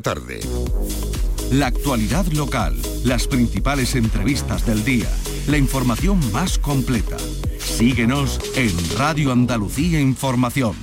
[0.00, 0.40] tarde.
[1.50, 5.08] La actualidad local, las principales entrevistas del día,
[5.48, 7.16] la información más completa.
[7.58, 10.76] Síguenos en Radio Andalucía Información.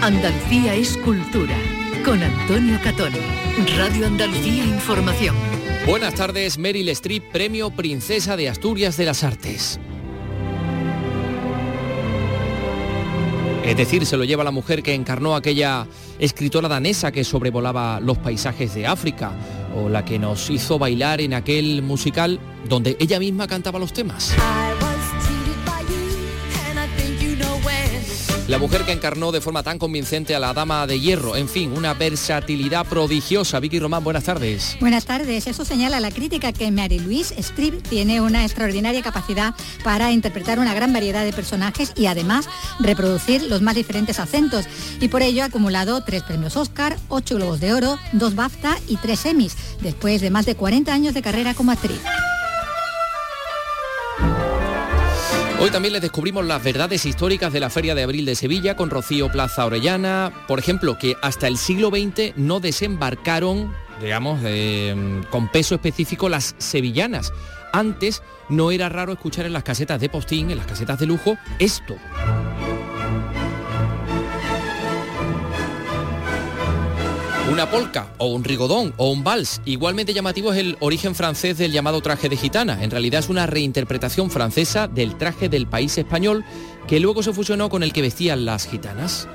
[0.00, 1.56] Andalucía es cultura.
[2.04, 3.12] Con Antonio Catón.
[3.76, 5.36] Radio Andalucía Información.
[5.86, 9.78] Buenas tardes, Meryl Streep, Premio Princesa de Asturias de las Artes.
[13.64, 15.86] Es decir, se lo lleva la mujer que encarnó aquella
[16.18, 19.32] escritora danesa que sobrevolaba los paisajes de África,
[19.76, 24.34] o la que nos hizo bailar en aquel musical donde ella misma cantaba los temas.
[28.48, 31.72] La mujer que encarnó de forma tan convincente a la dama de hierro, en fin,
[31.72, 33.60] una versatilidad prodigiosa.
[33.60, 34.76] Vicky Román, buenas tardes.
[34.80, 35.46] Buenas tardes.
[35.46, 40.74] Eso señala la crítica que Mary Louise Strip tiene una extraordinaria capacidad para interpretar una
[40.74, 42.48] gran variedad de personajes y además
[42.80, 44.66] reproducir los más diferentes acentos.
[45.00, 48.96] Y por ello ha acumulado tres premios Oscar, ocho Globos de Oro, dos BAFTA y
[48.96, 52.00] tres Emmys, después de más de 40 años de carrera como actriz.
[55.62, 58.90] Hoy también les descubrimos las verdades históricas de la Feria de Abril de Sevilla con
[58.90, 60.32] Rocío Plaza Orellana.
[60.48, 64.40] Por ejemplo, que hasta el siglo XX no desembarcaron, digamos,
[65.30, 67.32] con peso específico las sevillanas.
[67.72, 71.38] Antes no era raro escuchar en las casetas de postín, en las casetas de lujo,
[71.60, 71.94] esto.
[77.52, 79.60] Una polca o un rigodón o un vals.
[79.66, 82.82] Igualmente llamativo es el origen francés del llamado traje de gitana.
[82.82, 86.46] En realidad es una reinterpretación francesa del traje del país español
[86.88, 89.28] que luego se fusionó con el que vestían las gitanas.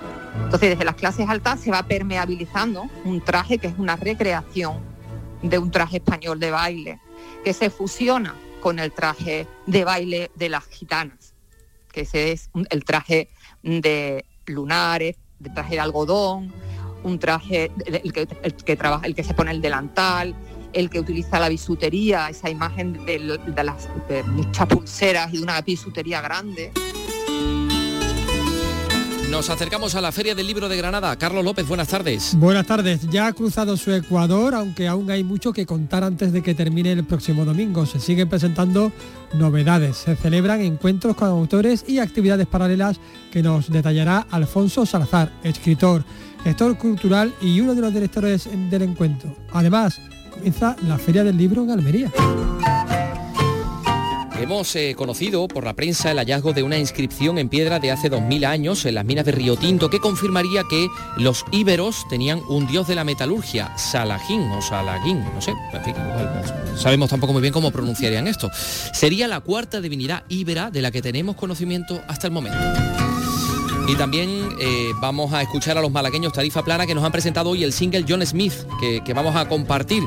[0.46, 4.80] Entonces desde las clases altas se va permeabilizando un traje que es una recreación
[5.44, 7.00] de un traje español de baile,
[7.44, 11.36] que se fusiona con el traje de baile de las gitanas,
[11.92, 13.30] que ese es el traje
[13.62, 16.52] de lunares, de traje de algodón,
[17.08, 20.36] un traje, el que, que trabaja, el que se pone el delantal,
[20.74, 23.90] el que utiliza la bisutería, esa imagen de, las
[24.28, 26.72] muchas pulseras y de una bisutería grande.
[29.32, 31.16] Nos acercamos a la Feria del Libro de Granada.
[31.18, 32.34] Carlos López, buenas tardes.
[32.36, 33.10] Buenas tardes.
[33.10, 36.94] Ya ha cruzado su Ecuador, aunque aún hay mucho que contar antes de que termine
[36.94, 37.86] el próximo domingo.
[37.86, 38.92] Se siguen presentando
[39.34, 39.98] novedades.
[39.98, 46.06] Se celebran encuentros con autores y actividades paralelas que nos detallará Alfonso Salazar, escritor
[46.48, 49.36] gestor cultural y uno de los directores del encuentro.
[49.52, 50.00] Además,
[50.32, 52.10] comienza la Feria del Libro en Almería.
[54.40, 58.08] Hemos eh, conocido por la prensa el hallazgo de una inscripción en piedra de hace
[58.08, 60.88] 2000 años en las minas de Río Tinto que confirmaría que
[61.18, 65.52] los íberos tenían un dios de la metalurgia, Salagín o Salagín, no sé,
[66.78, 68.50] sabemos tampoco muy bien cómo pronunciarían esto.
[68.94, 72.58] Sería la cuarta divinidad íbera de la que tenemos conocimiento hasta el momento.
[73.88, 77.52] Y también eh, vamos a escuchar a los malagueños Tarifa Plana que nos han presentado
[77.52, 80.04] hoy el single John Smith que, vamos a compartir.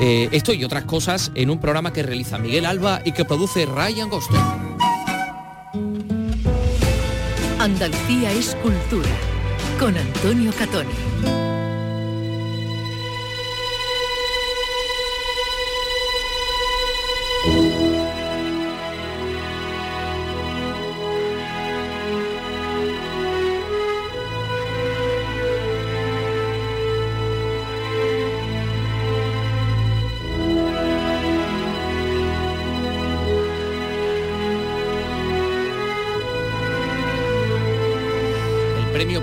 [0.00, 3.64] Eh, esto y otras cosas en un programa que realiza Miguel Alba y que produce
[3.64, 4.36] Ryan Gosto.
[7.58, 9.08] Andalucía es cultura
[9.78, 11.43] con Antonio Catoni.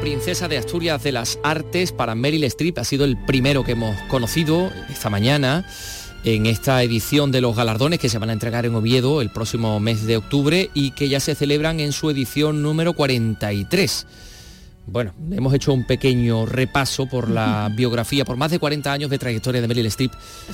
[0.02, 3.96] Princesa de Asturias de las Artes para Meryl Streep ha sido el primero que hemos
[4.10, 5.64] conocido esta mañana
[6.24, 9.80] en esta edición de los galardones que se van a entregar en Oviedo el próximo
[9.80, 14.08] mes de octubre y que ya se celebran en su edición número 43.
[14.91, 19.18] Bueno, hemos hecho un pequeño repaso por la biografía, por más de 40 años de
[19.18, 20.12] trayectoria de Meryl Streep,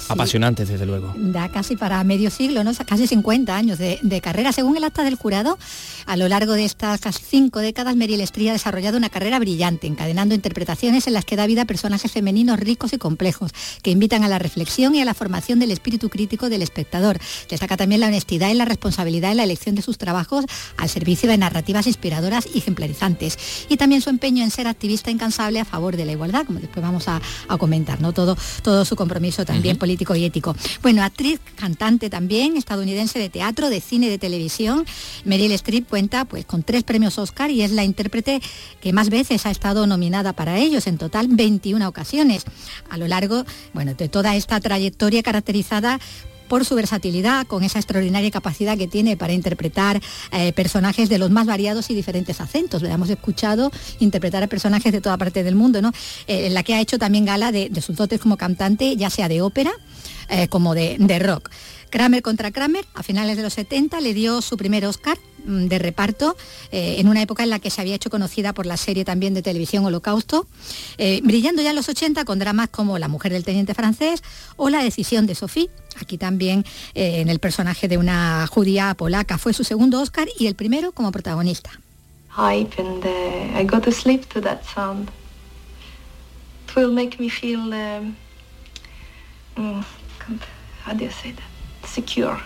[0.09, 1.11] apasionantes desde luego.
[1.17, 2.71] Da casi para medio siglo, ¿no?
[2.85, 4.51] casi 50 años de, carrera.
[4.51, 5.57] Según el acta del jurado,
[6.05, 9.87] a lo largo de estas casi cinco décadas, Meryl Streep ha desarrollado una carrera brillante,
[9.87, 13.51] encadenando interpretaciones en las que da vida a personajes femeninos ricos y complejos,
[13.81, 17.17] que invitan a la reflexión y a la formación del espíritu crítico del espectador.
[17.49, 20.45] Destaca también la honestidad y la responsabilidad en la elección de sus trabajos
[20.77, 23.65] al servicio de narrativas inspiradoras y ejemplarizantes.
[23.69, 26.83] Y también su empeño en ser activista incansable a favor de la igualdad, como después
[26.83, 27.21] vamos a,
[27.57, 28.13] comentar, ¿no?
[28.13, 30.55] Todo, todo su compromiso también político y ético.
[30.81, 34.85] Bueno, actriz, cantante también, estadounidense de teatro, de cine de televisión.
[35.23, 38.41] Meryl Streep cuenta pues con tres premios Oscar y es la intérprete
[38.81, 42.43] que más veces ha estado nominada para ellos, en total 21 ocasiones.
[42.89, 45.99] A lo largo, bueno, de toda esta trayectoria caracterizada
[46.47, 50.01] por su versatilidad, con esa extraordinaria capacidad que tiene para interpretar
[50.31, 52.81] eh, personajes de los más variados y diferentes acentos.
[52.81, 55.91] Le hemos escuchado interpretar a personajes de toda parte del mundo, ¿no?
[56.27, 59.29] Eh, en la que ha hecho también gala de, sus dotes como cantante, ya sea
[59.29, 59.71] de ópera
[60.29, 61.49] eh, como de, de rock.
[61.89, 65.79] Kramer contra Kramer, a finales de los 70, le dio su primer Oscar mm, de
[65.79, 66.35] reparto
[66.71, 69.33] eh, en una época en la que se había hecho conocida por la serie también
[69.33, 70.47] de televisión Holocausto,
[70.97, 74.23] eh, brillando ya en los 80 con dramas como La mujer del teniente francés
[74.55, 75.69] o La decisión de Sophie.
[75.99, 80.47] Aquí también eh, en el personaje de una judía polaca fue su segundo Oscar y
[80.47, 81.71] el primero como protagonista.
[91.93, 92.37] Secure,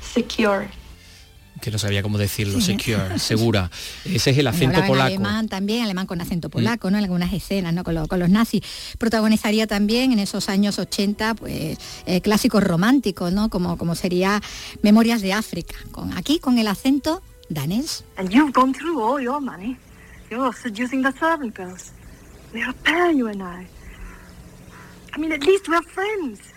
[0.00, 0.68] secure.
[1.60, 3.70] que no sabía cómo decirlo, secure, segura.
[4.04, 5.06] Ese es el acento polaco.
[5.06, 6.50] Alemán también, alemán con acento mm.
[6.50, 6.98] polaco, ¿no?
[6.98, 7.84] En algunas escenas, ¿no?
[7.84, 8.62] Con, los nazis.
[8.98, 13.48] Protagonizaría también en esos años 80, pues, eh, clásicos románticos, ¿no?
[13.48, 14.42] Como, como sería
[14.82, 15.76] Memorias de África.
[15.92, 18.04] Con, aquí con el acento danés.
[18.16, 19.76] And you've gone through all your money.
[20.30, 21.92] You're seducing the servant girls.
[22.52, 23.66] We're a pair, you and I.
[25.14, 26.51] I mean, at least we're friends.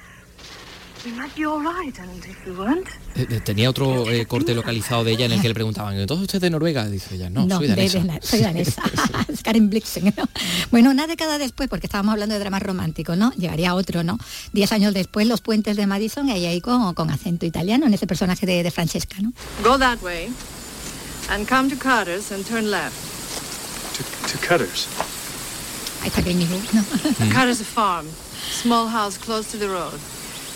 [3.44, 6.42] Tenía otro eh, corte localizado de ella en el que le preguntaban, ¿entonces usted es
[6.42, 6.86] de Noruega?
[6.88, 8.20] Dice ella, no, soy danesa.
[8.22, 8.82] soy danesa.
[9.44, 10.14] Karen Blixen,
[10.72, 13.32] Bueno, una década después, porque estábamos hablando de dramas románticos, ¿no?
[13.34, 14.18] Llegaría otro, ¿no?
[14.52, 18.08] Diez años después, Los Puentes de Madison, y ahí con, con acento italiano, en ese
[18.08, 19.32] personaje de, de Francesca, ¿no?
[19.64, 20.30] Go that way,
[21.30, 22.96] and come to Carter's and turn left.
[23.98, 24.88] To, to Carter's?
[26.02, 26.84] Ahí está Kenny ¿no?
[27.34, 28.06] Carter's a farm,
[28.52, 30.00] small house close to the road.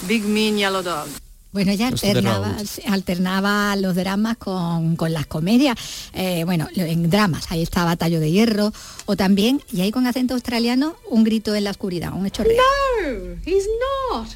[0.07, 1.07] Big Mean Yellow Dog.
[1.51, 5.75] Bueno, ella alternaba, alternaba, los dramas con, con las comedias.
[6.13, 8.71] Eh, bueno, en dramas, ahí estaba Tallo de Hierro,
[9.07, 12.57] o también, y ahí con acento australiano, un grito en la oscuridad, un hecho real.
[13.01, 13.67] No, he's
[14.11, 14.27] not.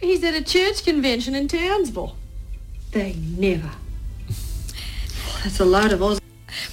[0.00, 2.16] He's at a church convention in Townsville.
[2.90, 3.70] They never.
[5.44, 6.20] That's a load of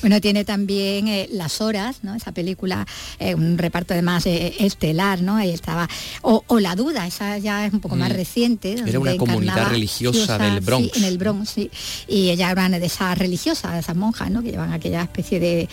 [0.01, 2.15] bueno, tiene también eh, Las Horas, ¿no?
[2.15, 2.85] Esa película,
[3.19, 5.35] eh, un reparto además eh, estelar, ¿no?
[5.35, 5.87] Ahí estaba.
[6.21, 8.13] O, La Duda, esa ya es un poco más mm.
[8.13, 8.75] reciente.
[8.85, 10.91] Era una comunidad religiosa del Bronx.
[10.93, 11.71] Sí, en el Bronx, sí.
[12.07, 14.41] Y ella era una de esas religiosas, de esas monjas, ¿no?
[14.41, 15.67] Que llevan aquella especie de...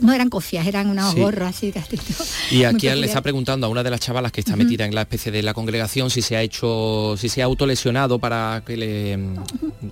[0.00, 1.72] no eran cofias, eran unos gorros así.
[2.50, 5.02] y aquí le está preguntando a una de las chavalas que está metida en la
[5.02, 9.18] especie de la congregación si se ha hecho, si se ha autolesionado para que le...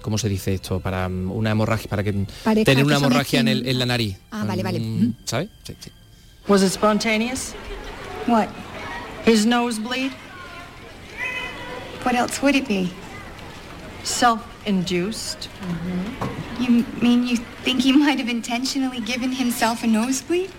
[0.03, 0.81] ¿Cómo se dice esto?
[0.81, 2.13] Para una hemorragia, para que
[2.65, 4.17] tener una hemorragia en, el, en la nariz.
[4.31, 4.81] Ah, vale, vale.
[4.81, 5.49] Mm, ¿Sabes?
[5.65, 5.91] Sí, sí.
[6.49, 7.55] Was it spontaneous?
[8.27, 8.49] What?
[9.25, 10.13] His nosebleed?
[12.05, 12.91] What else would it be?
[14.03, 15.49] Self-induced.
[15.63, 16.35] Mm -hmm.
[16.61, 20.51] You mean you think he might have intentionally given himself a nosebleed?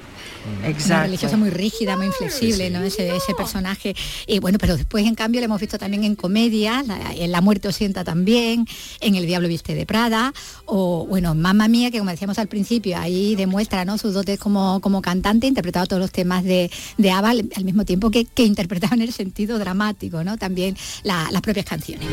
[0.85, 2.81] Una religiosa muy rígida, muy inflexible, ¿no?
[2.83, 3.95] Ese, personaje.
[4.27, 6.83] Y bueno, pero después en cambio le hemos visto también en comedia,
[7.15, 8.67] en La muerte os sienta también,
[9.01, 10.33] en El diablo viste de Prada,
[10.65, 13.97] o bueno, Mamma Mía, que como decíamos al principio, ahí demuestra ¿no?
[13.97, 18.11] sus dotes como, como cantante, interpretado todos los temas de, de ABBA al, mismo tiempo
[18.11, 20.37] que, que interpretaba en el sentido dramático, ¿no?
[20.37, 22.07] También las propias canciones.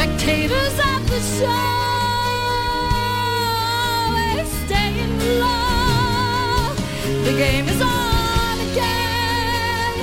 [0.00, 1.60] Spectators at the show,
[4.64, 6.76] stay in love.
[7.26, 10.00] The game is on again.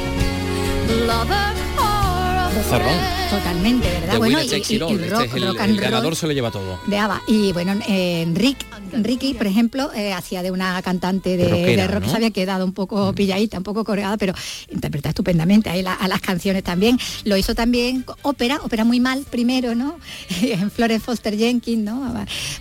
[1.07, 1.49] Lover
[1.79, 4.17] or Totalmente, ¿verdad?
[4.19, 6.79] bueno, y, y, rock, este rock el, ganador se lo lleva todo.
[6.87, 7.21] De ABBA.
[7.27, 12.15] Y bueno, eh, Rick, Ricky, por ejemplo, eh, hacía de una cantante de, rock, se
[12.15, 13.15] había quedado un poco mm.
[13.15, 14.33] pilladita, un poco coreada, pero
[14.69, 16.97] interpreta estupendamente ahí a las canciones también.
[17.25, 19.97] Lo hizo también ópera, ópera muy mal primero, ¿no?
[20.41, 22.13] en Flores Foster Jenkins, ¿no?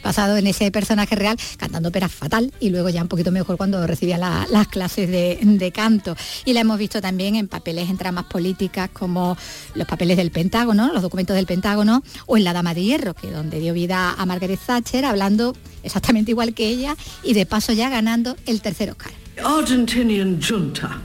[0.02, 3.87] Basado en ese personaje real, cantando ópera fatal y luego ya un poquito mejor cuando
[3.87, 6.16] recibía las clases de, de canto.
[6.44, 9.37] Y la hemos visto también en papeles en tramas políticas como
[9.75, 13.30] los papeles del Penta los documentos del Pentágono, o en La Dama de Hierro, que
[13.30, 17.90] donde dio vida a Margaret Thatcher, hablando exactamente igual que ella y de paso ya
[17.90, 19.12] ganando el tercer Oscar.
[19.44, 20.98] Argentinian junta,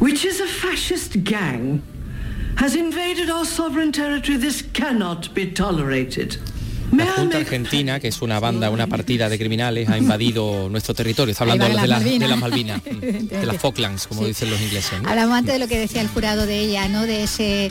[0.00, 1.80] which is a fascist gang,
[2.56, 4.36] has invaded our sovereign territory.
[4.36, 6.38] This cannot be tolerated.
[6.96, 11.32] La Junta Argentina, que es una banda, una partida de criminales, ha invadido nuestro territorio.
[11.32, 14.98] Está hablando de, las Malvinas, de las Falklands, como dicen los ingleses.
[15.04, 17.02] Hablamos antes de lo que decía el jurado de ella, ¿no?
[17.02, 17.70] De ese,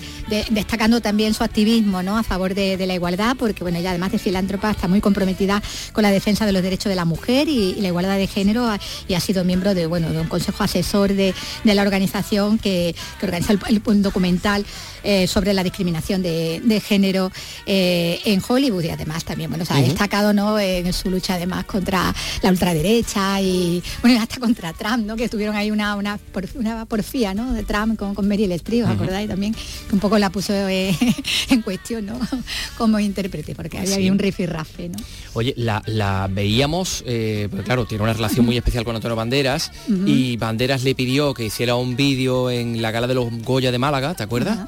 [0.51, 2.17] destacando también su activismo, ¿no?
[2.17, 5.62] A favor de, la igualdad, porque bueno, ella además de filántropa está muy comprometida
[5.93, 8.69] con la defensa de los derechos de la mujer y, la igualdad de género
[9.07, 11.33] y ha sido miembro de, bueno, de un consejo asesor de,
[11.63, 14.65] la organización que, organiza el, documental
[15.03, 17.31] eh, sobre la discriminación de, género
[17.65, 20.60] eh, en Hollywood y además además también, bueno, se ha destacado ¿no?
[20.60, 25.16] en su lucha además contra la ultraderecha y bueno, hasta contra Trump, ¿no?
[25.16, 26.20] Que estuvieron ahí una, una,
[26.56, 27.54] una porfía, ¿no?
[27.54, 29.54] De Trump con, con Meryl Streep, ¿os acordáis también?
[29.54, 30.96] Que un poco la puso eh,
[31.50, 32.20] en cuestión, ¿no?
[32.78, 34.98] Como intérprete, porque había ahí un rifirrafe, ¿no?
[35.34, 39.72] Oye, la, veíamos, eh, pues claro, tiene una relación muy especial con Antonio Banderas
[40.06, 43.80] y Banderas le pidió que hiciera un vídeo en la gala de los Goya de
[43.80, 44.68] Málaga, ¿te acuerdas?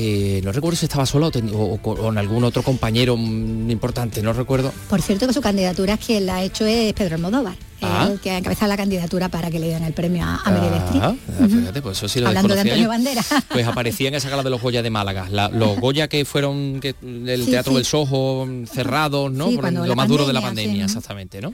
[0.00, 4.72] Eh, no recuerdo si estaba solo o, con algún otro compañero importante, no recuerdo.
[4.88, 7.56] Por cierto que su candidatura es quien la ha hecho es Pedro Almodóvar.
[7.80, 8.10] Ah.
[8.20, 11.14] que ha encabezado la candidatura para que le den el premio a, a Meryl ah,
[11.48, 13.24] Fíjate, pues eso sí lo Hablando de Antonio Bandera.
[13.48, 15.28] Pues aparecía en esa gala de los Goya de Málaga.
[15.50, 19.50] los Goya que fueron del Teatro del Sojo cerrados, ¿no?
[19.50, 21.52] Por lo más duro de la pandemia, exactamente, ¿no?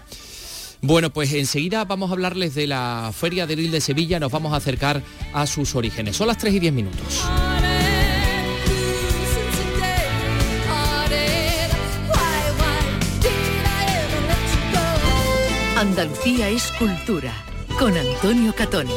[0.80, 4.52] Bueno, pues enseguida vamos a hablarles de la Feria de Ril de Sevilla, nos vamos
[4.52, 6.16] a acercar a sus orígenes.
[6.16, 7.24] Son las 3 y 10 minutos.
[15.84, 17.30] Andalucía es cultura,
[17.78, 18.94] con Antonio Catoni.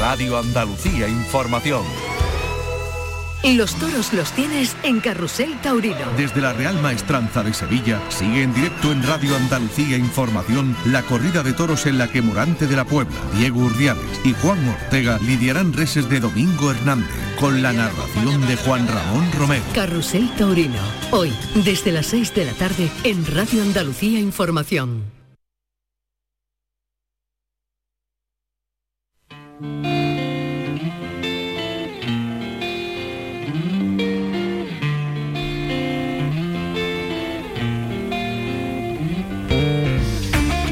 [0.00, 1.84] Radio Andalucía Información.
[3.44, 6.10] Los toros los tienes en Carrusel Taurino.
[6.16, 11.44] Desde la Real Maestranza de Sevilla, sigue en directo en Radio Andalucía Información la corrida
[11.44, 15.72] de toros en la que Morante de la Puebla, Diego Urdiales y Juan Ortega lidiarán
[15.72, 19.64] reses de Domingo Hernández, con la narración de Juan Ramón Romero.
[19.72, 21.32] Carrusel Taurino, hoy,
[21.64, 25.13] desde las 6 de la tarde, en Radio Andalucía Información.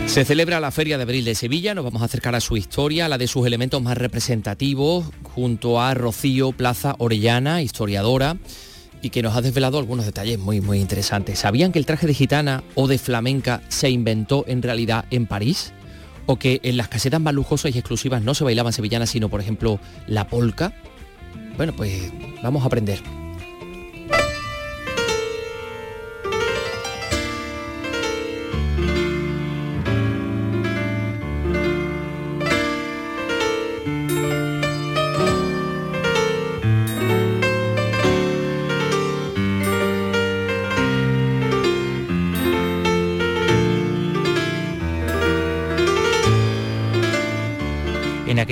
[0.06, 3.06] Se celebra la Feria de Abril de Sevilla, nos vamos a acercar a su historia,
[3.06, 8.36] a la de sus elementos más representativos, junto a Rocío Plaza Orellana, historiadora,
[9.00, 11.38] y que nos ha desvelado algunos detalles muy, muy interesantes.
[11.38, 15.72] ¿Sabían que el traje de gitana o de flamenca se inventó en realidad en París?
[16.26, 19.40] ¿O que en las casetas más lujosas y exclusivas no se bailaban sevillanas, sino por
[19.40, 20.72] ejemplo la polca?
[21.56, 22.12] Bueno, pues
[22.42, 23.00] vamos a aprender.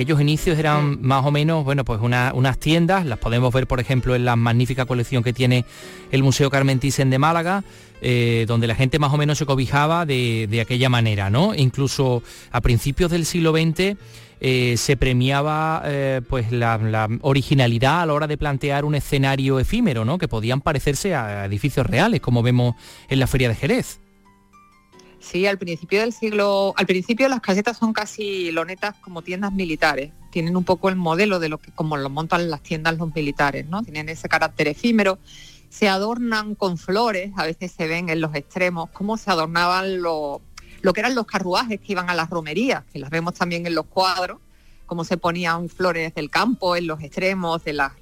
[0.01, 4.15] Aquellos inicios eran más o menos, bueno, pues unas tiendas, las podemos ver por ejemplo
[4.15, 5.63] en la magnífica colección que tiene
[6.11, 7.63] el Museo Carmen Thyssen de Málaga,
[8.01, 11.53] eh, donde la gente más o menos se cobijaba de, aquella manera, ¿no?
[11.53, 13.95] Incluso a principios del siglo XX
[14.39, 20.03] eh, se premiaba eh, pues la, originalidad a la hora de plantear un escenario efímero,
[20.03, 20.17] ¿no?
[20.17, 22.73] Que podían parecerse a edificios reales, como vemos
[23.07, 23.99] en la Feria de Jerez.
[25.21, 30.11] Sí, al principio del siglo, al principio las casetas son casi lonetas como tiendas militares.
[30.31, 33.67] Tienen un poco el modelo de lo que como lo montan las tiendas los militares,
[33.67, 33.83] ¿no?
[33.83, 35.19] Tienen ese carácter efímero.
[35.69, 40.41] Se adornan con flores, a veces se ven en los extremos cómo se adornaban lo,
[40.81, 43.75] lo que eran los carruajes que iban a las romerías, que las vemos también en
[43.75, 44.39] los cuadros,
[44.87, 47.93] cómo se ponían flores del campo en los extremos de las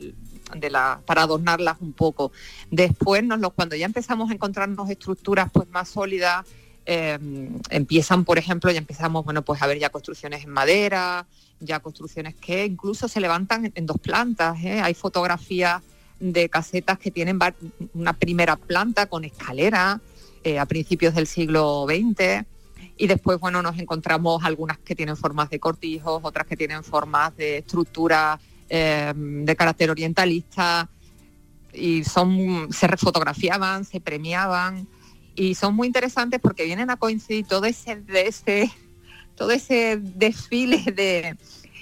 [0.56, 2.32] de la, para adornarlas un poco.
[2.72, 3.24] Después,
[3.56, 6.46] cuando ya empezamos a encontrarnos estructuras pues, más sólidas,
[6.86, 11.28] Em, empiezan, por ejemplo, ya empezamos, bueno, pues a ver ya construcciones en madera,
[11.60, 14.58] ya construcciones que incluso se levantan en, dos plantas.
[14.64, 14.82] ¿eh?
[14.82, 15.84] Hay fotografías
[16.20, 17.40] de casetas que tienen
[17.94, 20.02] una primera planta con escalera
[20.44, 22.46] eh, a principios del siglo XX.
[22.98, 27.36] Y después, bueno, nos encontramos algunas que tienen formas de cortijos, otras que tienen formas
[27.38, 30.90] de estructura em, de carácter orientalista.
[31.72, 34.88] Y son, se fotografiaban, se premiaban
[35.40, 38.70] y son muy interesantes porque vienen a coincidir todo ese, de ese,
[39.36, 41.38] todo ese desfile de,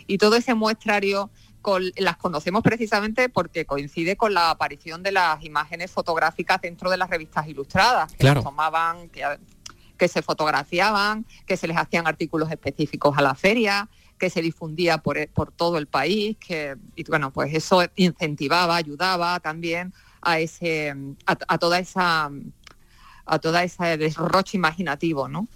[0.06, 1.32] y todo ese muestrario
[1.64, 6.98] con, las conocemos precisamente porque coincide con la aparición de las imágenes fotográficas dentro de
[6.98, 13.24] las revistas ilustradas, que tomaban, que, se fotografiaban, que se les hacían artículos específicos a
[13.24, 17.84] la feria, que se difundía por, por todo el país, que y bueno, pues eso
[17.96, 20.96] incentivaba, ayudaba también a ese
[21.26, 22.30] a toda esa
[23.27, 25.48] a toda ese derroche imaginativo, ¿no?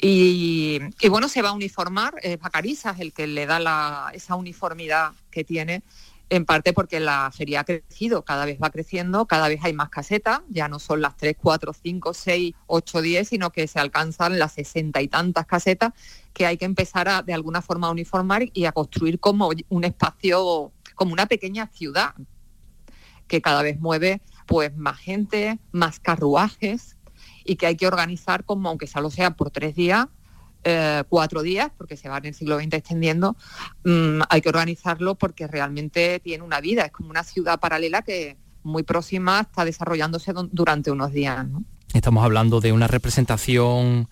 [0.00, 5.42] Y, bueno, se va a uniformar, es Bacarizas el que le da esa uniformidad que
[5.42, 5.82] tiene,
[6.28, 9.90] en parte porque la feria ha crecido, cada vez va creciendo, cada vez hay más
[9.90, 14.38] casetas, ya no son las 3, 4, 5, 6, 8, 10, sino que se alcanzan
[14.38, 15.92] las sesenta y tantas casetas
[16.34, 19.84] que hay que empezar a, de alguna forma a uniformar y a construir como un
[19.84, 22.14] espacio, como una pequeña ciudad
[23.28, 26.95] que cada vez mueve pues más gente, más carruajes,
[27.46, 30.06] y que hay que organizar como, aunque solo sea por tres días,
[30.64, 33.36] eh, cuatro días, porque se va en el siglo XX extendiendo,
[33.84, 38.36] mm, hay que organizarlo porque realmente tiene una vida, es como una ciudad paralela que
[38.64, 41.46] muy próxima está desarrollándose durante unos días.
[41.94, 44.08] Estamos hablando de una representación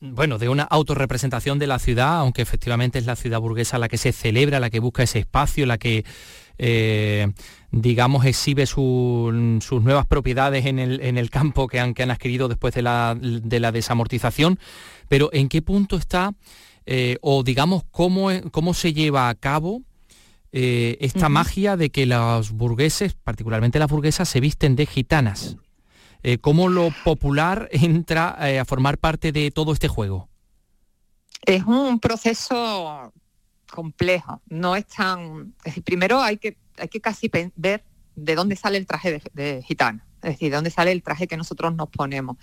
[0.00, 3.98] bueno, de una autorrepresentación de la ciudad, aunque efectivamente es la ciudad burguesa la que
[3.98, 6.04] se celebra, la que busca ese espacio, la que,
[6.58, 7.32] eh,
[7.70, 12.82] digamos, exhibe sus nuevas propiedades en el, campo que han, que han adquirido después de
[12.82, 13.16] la,
[13.72, 14.58] desamortización.
[15.08, 16.32] Pero ¿en qué punto está,
[16.84, 19.82] eh, o digamos, cómo, cómo se lleva a cabo
[20.52, 25.56] eh, esta magia de que los burgueses, particularmente las burguesas, se visten de gitanas?
[26.28, 30.28] Eh, ¿Cómo lo popular entra eh, a formar parte de todo este juego?
[31.42, 33.12] Es un proceso
[33.70, 35.54] complejo, no es tan...
[35.84, 37.84] primero hay que, hay que casi ver
[38.16, 41.36] de dónde sale el traje de, gitana, es decir, de dónde sale el traje que
[41.36, 42.38] nosotros nos ponemos.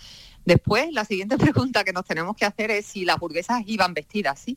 [0.46, 4.40] Después, la siguiente pregunta que nos tenemos que hacer es si las burguesas iban vestidas
[4.40, 4.56] así.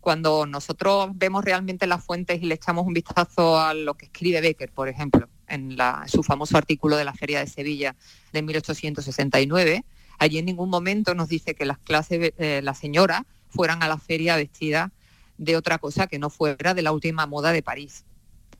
[0.00, 4.40] Cuando nosotros vemos realmente las fuentes y le echamos un vistazo a lo que escribe
[4.40, 5.76] Becker, por ejemplo, en
[6.08, 7.96] su famoso artículo de la Feria de Sevilla
[8.32, 9.84] de 1869,
[10.18, 13.98] allí en ningún momento nos dice que las clases, eh, las señoras, fueran a la
[13.98, 14.90] feria vestidas
[15.38, 18.04] de otra cosa que no fuera de la última moda de París.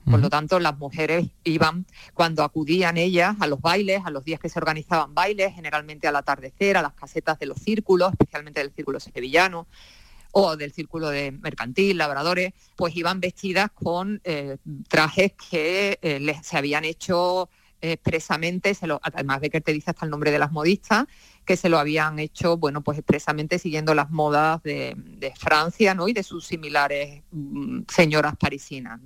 [0.08, 4.38] Por lo tanto, las mujeres iban, cuando acudían ellas a los bailes, a los días
[4.38, 8.72] que se organizaban bailes, generalmente al atardecer, a las casetas de los círculos, especialmente del
[8.72, 9.66] círculo sevillano,
[10.38, 16.46] o del círculo de mercantil, labradores, pues iban vestidas con eh, trajes que eh, les,
[16.46, 17.48] se habían hecho
[17.80, 21.06] expresamente, se lo, además que te dice hasta el nombre de las modistas,
[21.46, 26.06] que se lo habían hecho, bueno, pues expresamente siguiendo las modas de, Francia, ¿no?
[26.06, 29.00] Y de sus similares mm, señoras parisinas.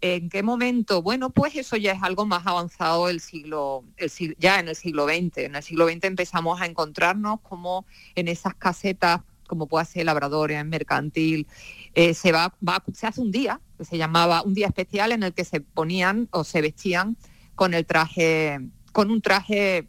[0.00, 1.00] ¿En qué momento?
[1.00, 3.84] Bueno, pues eso ya es algo más avanzado el siglo,
[4.38, 5.38] ya en el siglo XX.
[5.38, 10.52] En el siglo XX empezamos a encontrarnos como en esas casetas como puede ser labrador,
[10.52, 11.48] en mercantil,
[11.94, 15.24] eh, se, va, va, se hace un día, que se llamaba un día especial en
[15.24, 17.16] el que se ponían o se vestían
[17.56, 18.60] con el traje,
[18.92, 19.88] con un traje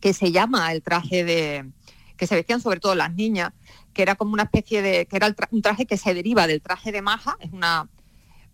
[0.00, 1.70] que se llama el traje de,
[2.16, 3.52] que se vestían sobre todo las niñas,
[3.92, 6.92] que era como una especie de, que era un traje que se deriva del traje
[6.92, 7.90] de maja, es una,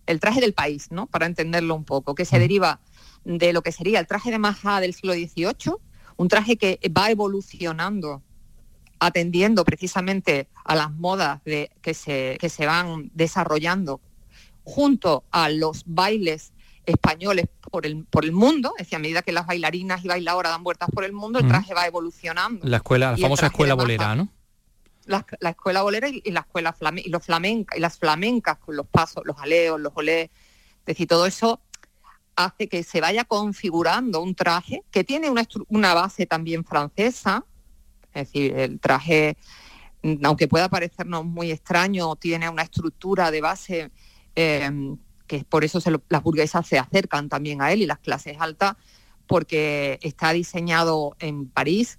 [0.07, 1.07] el traje del país, ¿no?
[1.07, 2.81] Para entenderlo un poco, que se deriva
[3.25, 5.75] de lo que sería el traje de maja del siglo XVIII,
[6.17, 8.25] un traje que va evolucionando
[9.01, 14.01] atendiendo precisamente a las modas de, que, se, que se van desarrollando
[14.65, 16.53] junto a los bailes
[16.85, 20.53] españoles por el, por el mundo, es decir, a medida que las bailarinas y bailadoras
[20.53, 22.67] dan vueltas por el mundo, el traje va evolucionando.
[22.67, 24.29] La escuela, la famosa escuela bolera, ¿no?
[25.07, 29.23] La, escuela bolera y, la escuela y los flamenca, y las flamencas con los pasos,
[29.25, 30.31] los aleos, los olés,
[30.81, 31.61] es decir, todo eso
[32.37, 37.45] hace que se vaya configurando un traje que tiene una, una base también francesa,
[38.15, 39.37] es decir, el traje,
[40.03, 43.91] mm, aunque pueda parecernos muy extraño, tiene una estructura de base
[44.35, 44.71] eh,
[45.27, 48.75] que por eso las burguesas se acercan también a él y las clases altas,
[49.29, 51.99] porque está diseñado en París.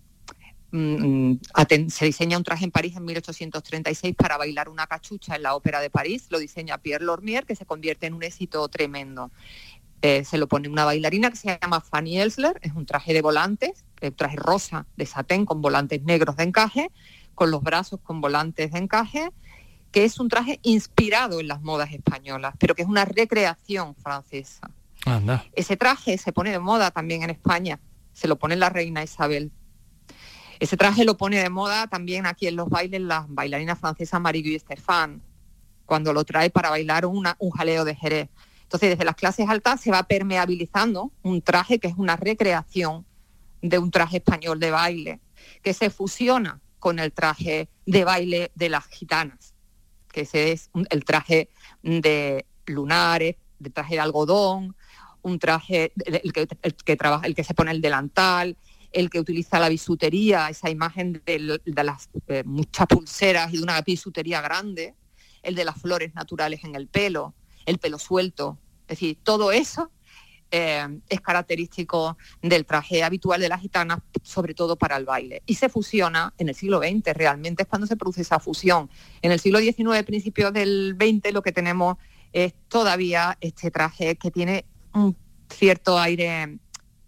[0.72, 1.36] Mm,
[1.88, 5.80] se diseña un traje en París en 1836 para bailar una cachucha en la Ópera
[5.80, 9.32] de París, lo diseña Pierre Lormier, que se convierte en un éxito tremendo.
[10.01, 13.21] Eh, se lo pone una bailarina que se llama Fanny Elsler, es un traje de
[13.21, 16.89] volantes, un traje rosa de satén con volantes negros de encaje,
[17.35, 19.29] con los brazos con volantes de encaje,
[19.91, 24.69] que es un traje inspirado en las modas españolas, pero que es una recreación francesa.
[25.53, 27.79] Ese traje se pone de moda también en España,
[28.13, 29.51] se lo pone la reina Isabel.
[30.59, 34.49] Ese traje lo pone de moda también aquí en los bailes las bailarinas francesas Marigo
[34.49, 35.21] y Estefan,
[35.85, 38.29] cuando lo trae para bailar una, un jaleo de Jerez.
[38.69, 43.03] Entonces, desde las clases altas se va permeabilizando un traje que es una recreación
[43.63, 45.19] de un traje español de baile,
[45.63, 49.55] que se fusiona con el traje de baile de las gitanas,
[50.13, 51.49] que ese es el traje
[51.82, 54.75] de lunares, de traje de algodón,
[55.23, 58.55] un traje, el que, se pone el delantal,
[58.91, 63.82] el que utiliza la bisutería, esa imagen de, las eh, muchas pulseras y de una
[63.82, 64.93] bisutería grande,
[65.41, 67.34] el de las flores naturales en el pelo,
[67.65, 68.58] el pelo suelto.
[68.84, 69.91] Es decir, todo eso
[70.52, 75.43] eh, es característico del traje habitual de las gitanas, sobre todo para el baile.
[75.45, 78.89] Y se fusiona en el siglo XX, realmente es cuando se produce esa fusión.
[79.22, 81.98] En el siglo XIX, principios del XX, lo que tenemos
[82.34, 85.15] es todavía este traje que tiene un
[85.50, 86.58] cierto aire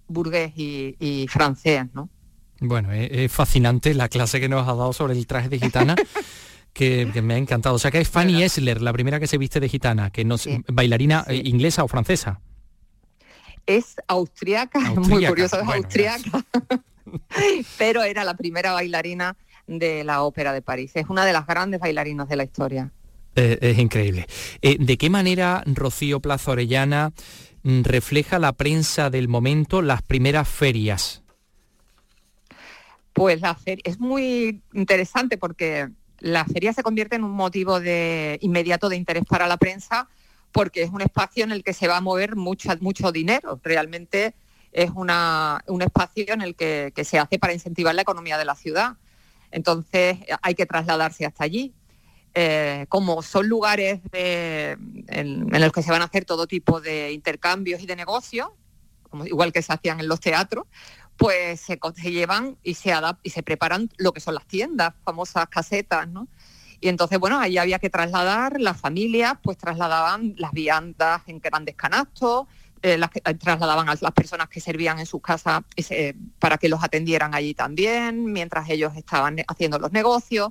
[0.08, 2.10] burgués y, francés, ¿no?
[2.60, 5.96] Bueno, es, fascinante la clase que nos ha dado sobre el traje de gitana.
[6.74, 7.76] que, me ha encantado.
[7.76, 10.36] O sea que es Fanny Esler, la primera que se viste de gitana, que no
[10.68, 12.42] bailarina eh, inglesa o francesa.
[13.66, 16.46] Es austriaca, muy curioso, es austriaca.
[17.78, 19.36] pero era la primera bailarina
[19.68, 20.92] de la Ópera de París.
[20.96, 22.92] Es una de las grandes bailarinas de la historia.
[23.36, 24.28] Eh, es increíble.
[24.62, 27.14] Eh, ¿De qué manera Rocío Plaza Orellana
[27.64, 31.24] mm, refleja la prensa del momento las primeras ferias?
[33.14, 35.90] Pues la feria es muy interesante porque
[36.22, 40.08] la feria se convierte en un motivo de inmediato de interés para la prensa
[40.52, 43.60] porque es un espacio en el que se va a mover mucho, mucho dinero.
[43.64, 44.36] Realmente
[44.72, 48.56] es una, un espacio en el que, se hace para incentivar la economía de la
[48.56, 48.98] ciudad.
[49.52, 51.74] Entonces hay que trasladarse hasta allí.
[52.34, 57.82] Eh, como son lugares en, los que se van a hacer todo tipo de intercambios
[57.82, 58.50] y de negocios,
[59.26, 60.66] igual que se hacían en los teatros,
[61.22, 61.78] pues se,
[62.12, 66.28] llevan y se, y se preparan lo que son las tiendas, famosas casetas, ¿no?
[66.80, 71.76] Y entonces, bueno, ahí había que trasladar, las familias pues trasladaban las viandas en grandes
[71.76, 72.48] canastos,
[72.82, 75.62] eh, las que, eh, trasladaban a las personas que servían en sus casas
[76.40, 80.50] para que los atendieran allí también, mientras ellos estaban haciendo los negocios.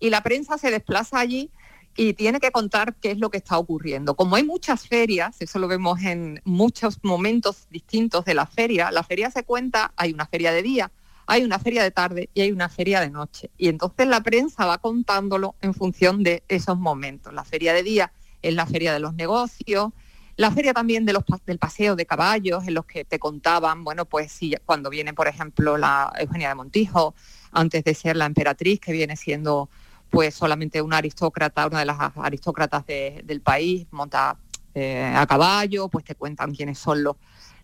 [0.00, 1.50] Y la prensa se desplaza allí
[1.96, 4.14] y tiene que contar qué es lo que está ocurriendo.
[4.16, 9.02] Como hay muchas ferias, eso lo vemos en muchos momentos distintos de la feria, la
[9.02, 10.90] feria se cuenta, hay una feria de día,
[11.26, 13.50] hay una feria de tarde y hay una feria de noche.
[13.56, 17.32] Y entonces la prensa va contándolo en función de esos momentos.
[17.32, 19.92] La feria de día es la feria de los negocios,
[20.36, 24.04] la feria también de los, del paseo de caballos, en los que te contaban, bueno,
[24.04, 27.14] pues si cuando viene, por ejemplo, la Eugenia de Montijo,
[27.52, 29.70] antes de ser la emperatriz, que viene siendo
[30.14, 34.36] pues solamente una aristócrata, una de las aristócratas del país, monta
[34.74, 37.16] eh, a caballo, pues te cuentan quiénes son los,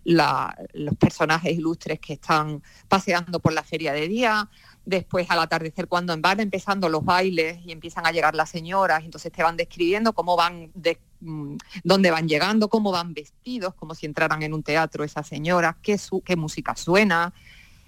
[0.03, 4.49] los personajes ilustres que están paseando por la feria de día.
[4.83, 9.31] Después al atardecer, cuando van empezando los bailes y empiezan a llegar las señoras, entonces
[9.31, 14.07] te van describiendo cómo van, de, mm, dónde van llegando, cómo van vestidos, como si
[14.07, 17.31] entraran en un teatro esas señoras, qué, qué música suena,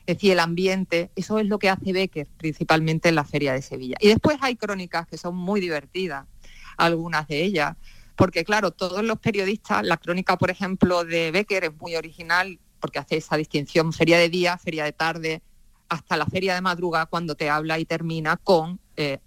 [0.06, 3.62] es decir, el ambiente, eso es lo que hace Becker principalmente en la Feria de
[3.62, 3.96] Sevilla.
[4.02, 6.26] Y después hay crónicas que son muy divertidas,
[6.78, 7.78] algunas de ellas,
[8.16, 13.00] porque claro, todos los periodistas, la crónica, por ejemplo, de Becker es muy original porque
[13.00, 15.42] hace esa distinción feria de día, feria de tarde,
[15.88, 19.20] hasta la feria de madrugada cuando te habla y termina con eh,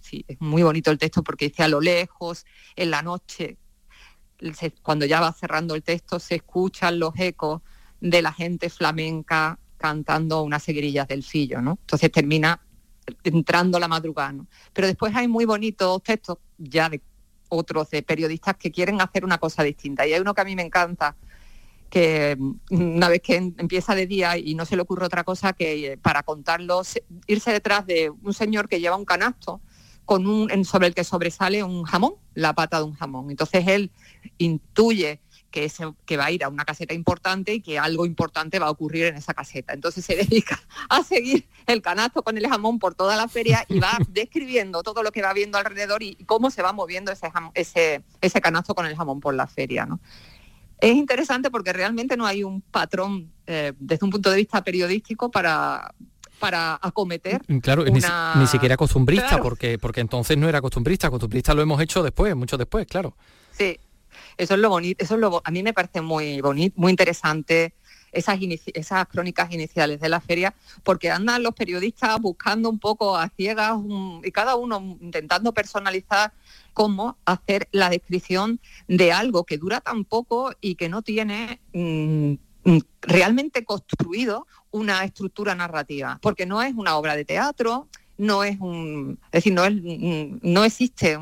[0.00, 3.56] sí, es muy bonito el texto porque dice a lo lejos, en la noche,
[4.82, 7.62] cuando ya va cerrando el texto, se escuchan los ecos
[8.00, 11.72] de la gente flamenca cantando unas seguirillas del fillo, ¿no?
[11.82, 12.58] Entonces termina
[13.24, 17.02] entrando la madrugada, Pero después hay muy bonitos textos ya de
[17.48, 20.06] otros de periodistas que quieren hacer una cosa distinta.
[20.06, 21.16] Y hay uno que a mí me encanta,
[21.90, 25.52] que mm, una vez que empieza de día y no se le ocurre otra cosa
[25.52, 26.82] que eh, para contarlo,
[27.26, 29.60] irse detrás de un señor que lleva un canasto
[30.04, 33.30] con un, sobre el que sobresale un jamón, la pata de un jamón.
[33.30, 33.90] Entonces él
[34.38, 35.20] intuye
[35.52, 35.70] que,
[36.04, 39.04] que va a ir a una caseta importante y que algo importante va a ocurrir
[39.04, 39.72] en esa caseta.
[39.72, 43.78] Entonces se dedica a seguir el canasto con el jamón por toda la feria y
[43.78, 48.02] va describiendo todo lo que va viendo alrededor y cómo se va moviendo ese, ese,
[48.20, 49.86] ese canasto con el jamón por la feria.
[49.86, 50.00] ¿no?
[50.80, 55.30] Es interesante porque realmente no hay un patrón eh, desde un punto de vista periodístico
[55.30, 55.94] para,
[56.40, 57.40] para acometer.
[57.46, 62.02] Mm, claro, ni, siquiera costumbrista, porque, porque entonces no era costumbrista, costumbrista lo hemos hecho
[62.02, 63.14] después, mucho después, claro.
[63.52, 63.78] Sí,
[64.36, 67.74] eso es lo bonito, eso es lo, a mí me parece muy bonito, muy interesante
[68.12, 68.38] esas,
[68.74, 73.78] esas crónicas iniciales de la feria, porque andan los periodistas buscando un poco a ciegas
[74.22, 76.32] y cada uno intentando personalizar
[76.74, 82.34] cómo hacer la descripción de algo que dura tan poco y que no tiene mm,
[82.64, 88.60] mm, realmente construido una estructura narrativa, porque no es una obra de teatro, no es
[88.60, 89.74] un, es decir, no, es,
[90.42, 91.18] no existe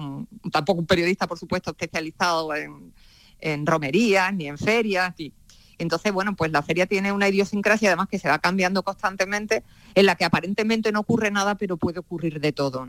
[0.53, 2.93] tampoco un periodista, por supuesto, especializado en,
[3.41, 5.15] en romerías ni en ferias.
[5.19, 5.33] Y,
[5.79, 10.07] entonces, bueno, pues la feria tiene una idiosincrasia además que se va cambiando constantemente, en
[10.07, 12.89] la que aparentemente no ocurre nada, pero puede ocurrir de todo.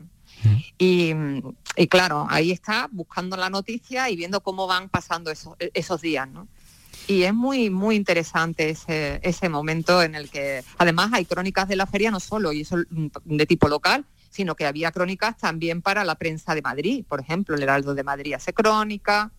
[0.77, 1.13] Y,
[1.89, 6.47] claro, ahí está buscando la noticia y viendo cómo van pasando esos, esos días, ¿no?
[7.07, 11.75] Y es muy, muy interesante ese, ese momento en el que además hay crónicas de
[11.75, 12.77] la feria no solo, y eso
[13.25, 17.55] de tipo local, sino que había crónicas también para la prensa de Madrid, por ejemplo,
[17.55, 19.31] el Heraldo de Madrid hace crónica,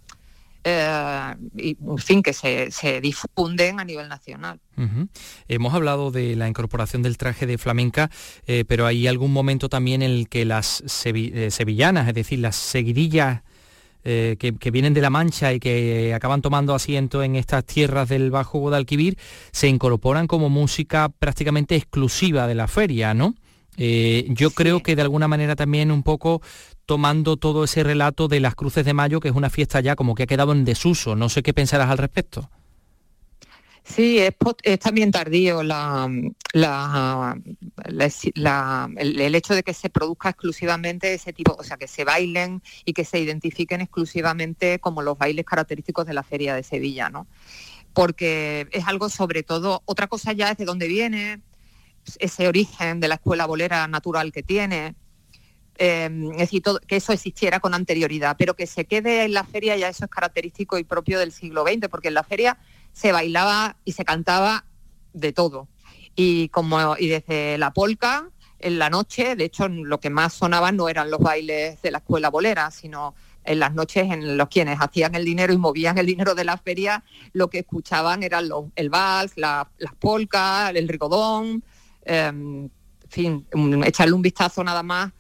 [0.65, 4.61] eh, y, en fin, que se, difunden a nivel nacional.
[5.49, 8.11] Hemos hablado de la incorporación del traje de flamenca,
[8.47, 12.57] eh, pero hay algún momento también en el que las eh, sevillanas, es decir, las
[12.57, 13.43] seguidillas
[14.05, 18.59] que, vienen de La Mancha y que acaban tomando asiento en estas tierras del Bajo
[18.59, 19.17] Guadalquivir,
[19.53, 23.37] se incorporan como música prácticamente exclusiva de la feria, ¿no?
[23.77, 26.43] yo creo que de alguna manera también un poco
[26.87, 30.15] tomando todo ese relato de las Cruces de Mayo, que es una fiesta ya como
[30.15, 31.17] que ha quedado en desuso.
[31.17, 32.51] No sé qué pensarás al respecto.
[33.85, 34.35] Sí, es,
[34.79, 36.09] también tardío la,
[38.97, 42.93] el, hecho de que se produzca exclusivamente ese tipo, o sea, que se bailen y
[42.93, 47.27] que se identifiquen exclusivamente como los bailes característicos de la Feria de Sevilla, ¿no?
[47.93, 51.41] Porque es algo sobre todo, otra cosa ya es de dónde viene,
[52.19, 54.95] ese origen de la escuela bolera natural que tiene,
[55.77, 59.77] em, es decir, que eso existiera con anterioridad, pero que se quede en la feria
[59.77, 62.59] ya eso es característico y propio del siglo XX, porque en la feria
[62.93, 64.65] se bailaba y se cantaba
[65.13, 65.69] de todo.
[66.15, 70.73] Y, como, y desde la polca, en la noche, de hecho lo que más sonaba
[70.73, 74.79] no eran los bailes de la escuela bolera, sino en las noches en los quienes
[74.81, 78.91] hacían el dinero y movían el dinero de la feria, lo que escuchaban eran el
[78.91, 79.67] vals, las
[79.99, 81.65] polcas, el rigodón,
[82.05, 82.71] em, en
[83.09, 83.47] fin,
[83.85, 85.13] echarle un vistazo nada más,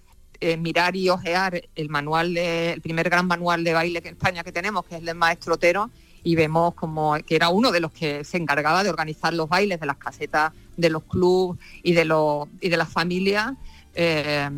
[0.42, 4.42] eh, mirar y ojear el manual el primer gran manual de baile que en España
[4.42, 5.88] que tenemos, que es el del maestro Otero,
[6.24, 9.78] y vemos como que era uno de los que se encargaba de organizar los bailes
[9.78, 13.52] de las casetas de los clubes y de los y de las familias
[13.94, 14.48] eh,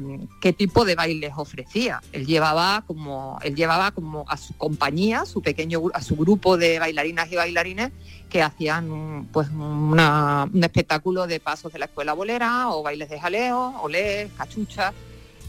[0.40, 2.00] qué tipo de bailes ofrecía.
[2.12, 6.78] Él llevaba como él llevaba como a su compañía, su pequeño a su grupo de
[6.78, 7.90] bailarinas y bailarines
[8.30, 13.74] que hacían pues un espectáculo de pasos de la escuela bolera o bailes de jaleo,
[13.82, 14.92] olé, cachucha,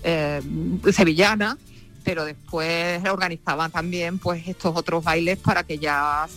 [0.05, 0.41] eh,
[0.93, 1.57] sevillana
[2.05, 6.27] pero después organizaban también pues estos otros bailes para que ya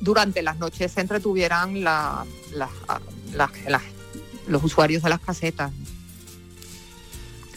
[0.00, 1.82] durante las noches se entretuvieran
[4.46, 5.72] los usuarios de las casetas.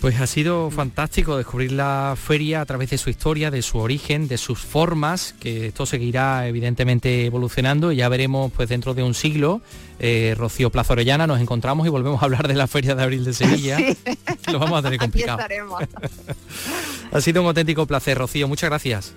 [0.02, 4.28] Pues ha sido fantástico descubrir la feria a través de su historia, de su origen,
[4.28, 9.14] de sus formas, que esto seguirá evidentemente evolucionando y ya veremos pues dentro de un
[9.14, 9.62] siglo.
[10.00, 13.24] Eh, Rocío Plaza Orellana, nos encontramos y volvemos a hablar de la Feria de Abril
[13.24, 13.78] de Sevilla.
[14.52, 15.40] Lo vamos a tener complicado.
[17.12, 18.48] ha sido un auténtico placer, Rocío.
[18.48, 19.14] Muchas gracias.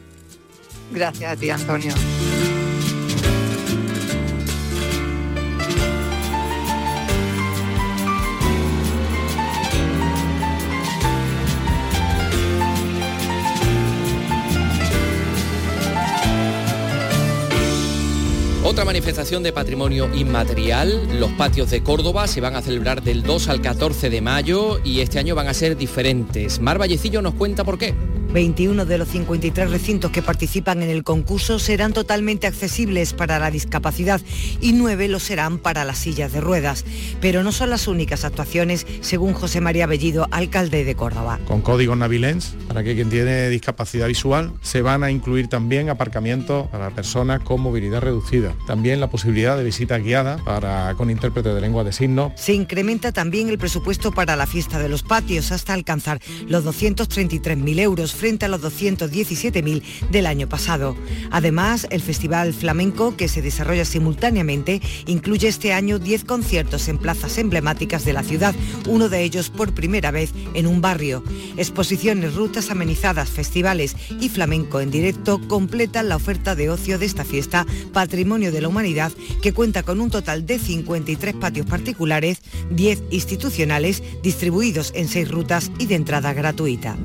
[0.92, 1.94] Gracias a ti, Antonio.
[18.74, 23.46] Otra manifestación de patrimonio inmaterial, los patios de Córdoba se van a celebrar del 2
[23.46, 26.58] al 14 de mayo y este año van a ser diferentes.
[26.58, 27.94] Mar Vallecillo nos cuenta por qué.
[28.34, 33.52] 21 de los 53 recintos que participan en el concurso serán totalmente accesibles para la
[33.52, 34.20] discapacidad
[34.60, 36.84] y 9 lo serán para las sillas de ruedas.
[37.20, 41.38] Pero no son las únicas actuaciones, según José María Bellido, alcalde de Córdoba.
[41.46, 46.66] Con código Navilens, para que quien tiene discapacidad visual, se van a incluir también aparcamientos
[46.70, 48.52] para personas con movilidad reducida.
[48.66, 52.32] También la posibilidad de visita guiada para, con intérprete de lengua de signos.
[52.34, 57.78] Se incrementa también el presupuesto para la fiesta de los patios hasta alcanzar los 233.000
[57.78, 60.96] euros frente a los 217.000 del año pasado.
[61.30, 67.37] Además, el Festival Flamenco, que se desarrolla simultáneamente, incluye este año 10 conciertos en plazas
[67.37, 68.54] emblemáticas de la ciudad,
[68.88, 71.22] uno de ellos por primera vez en un barrio.
[71.58, 77.26] Exposiciones, rutas amenizadas, festivales y flamenco en directo completan la oferta de ocio de esta
[77.26, 83.02] fiesta Patrimonio de la Humanidad, que cuenta con un total de 53 patios particulares, 10
[83.10, 86.96] institucionales, distribuidos en 6 rutas y de entrada gratuita.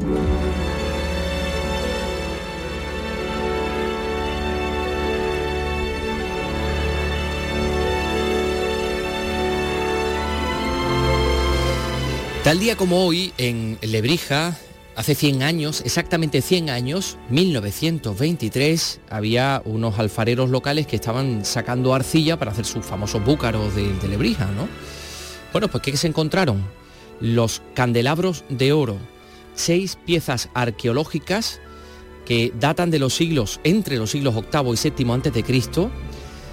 [12.50, 14.58] Tal día como hoy, en Lebrija,
[14.96, 22.40] hace 100 años, exactamente 100 años, 1923, había unos alfareros locales que estaban sacando arcilla
[22.40, 24.68] para hacer sus famosos búcaros de, Lebrija, ¿no?
[25.52, 26.66] Bueno, pues ¿qué se encontraron?
[27.20, 28.98] Los candelabros de oro,
[29.54, 31.62] seis piezas arqueológicas
[32.26, 35.92] que datan de los siglos, entre los siglos VIII y VII Cristo,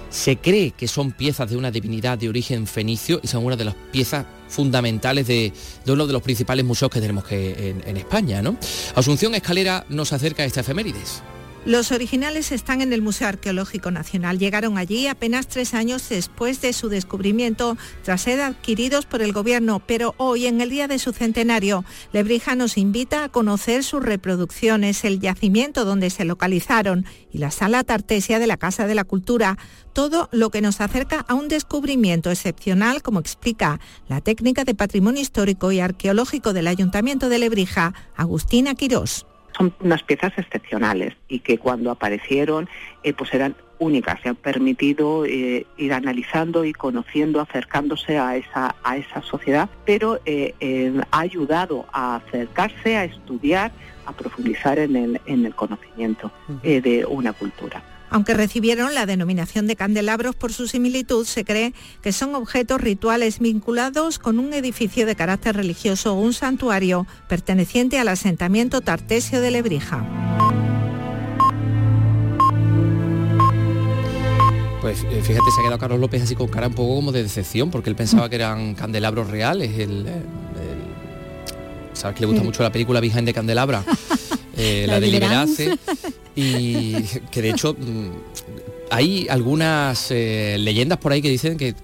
[0.09, 3.65] se cree que son piezas de una divinidad de origen fenicio y son una de
[3.65, 5.53] las piezas fundamentales de,
[5.87, 8.41] uno de los principales museos que tenemos en España.
[8.41, 8.57] ¿no?
[8.95, 11.21] Asunción Escalera nos acerca a esta efemérides.
[11.67, 14.39] Los originales están en el Museo Arqueológico Nacional.
[14.39, 19.81] Llegaron allí apenas tres años después de su descubrimiento, tras ser adquiridos por el gobierno,
[19.85, 25.03] pero hoy, en el día de su centenario, Lebrija nos invita a conocer sus reproducciones,
[25.03, 29.57] el yacimiento donde se localizaron y la sala tartesia de la Casa de la Cultura,
[29.91, 35.21] todo lo que nos acerca a un descubrimiento excepcional, como explica la técnica de patrimonio
[35.21, 39.25] histórico y arqueológico del Ayuntamiento de Lebrija, Agustina Quirós
[39.57, 42.69] son unas piezas excepcionales y que cuando aparecieron
[43.03, 48.75] eh, pues eran únicas Se han permitido eh, ir analizando y conociendo, acercándose a esa,
[48.83, 53.71] a esa sociedad, pero eh, ha ayudado a acercarse, a estudiar,
[54.07, 56.31] a profundizar en el, en el conocimiento
[56.63, 57.83] de una cultura.
[58.09, 63.39] Aunque recibieron la denominación de candelabros por su similitud, se cree que son objetos rituales
[63.39, 69.51] vinculados con un edificio de carácter religioso o un santuario perteneciente al asentamiento tartesio de
[69.51, 70.05] Lebrija.
[74.81, 77.23] Pues eh, fíjate, se ha quedado Carlos López así con cara un poco como de
[77.23, 79.71] decepción, porque él pensaba que eran candelabros reales.
[79.77, 80.23] El, el-
[81.93, 83.83] Sabes que le gusta mucho la película Virgen de Candelabra,
[84.55, 85.79] eh, la, La de de Liberace,
[86.37, 86.93] y
[87.31, 88.09] que de hecho mm,
[88.89, 91.75] hay algunas eh, leyendas por ahí que dicen que,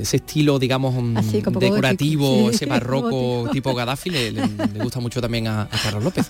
[0.00, 5.00] ese estilo, digamos, mm, Así, decorativo, gótico, ese barroco tipo Gaddafi, le, le- le gusta
[5.00, 6.26] mucho también a, a Carlos López.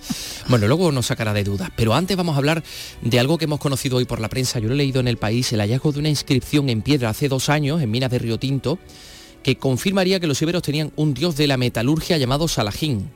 [0.49, 2.65] Bueno, luego nos sacará de dudas, pero antes vamos a hablar
[3.03, 4.59] de algo que hemos conocido hoy por la prensa.
[4.59, 7.29] Yo lo he leído en el país, el hallazgo de una inscripción en piedra hace
[7.29, 8.79] dos años en minas de Río Tinto
[9.43, 13.09] que confirmaría que los íberos tenían un dios de la metalurgia llamado Salajín.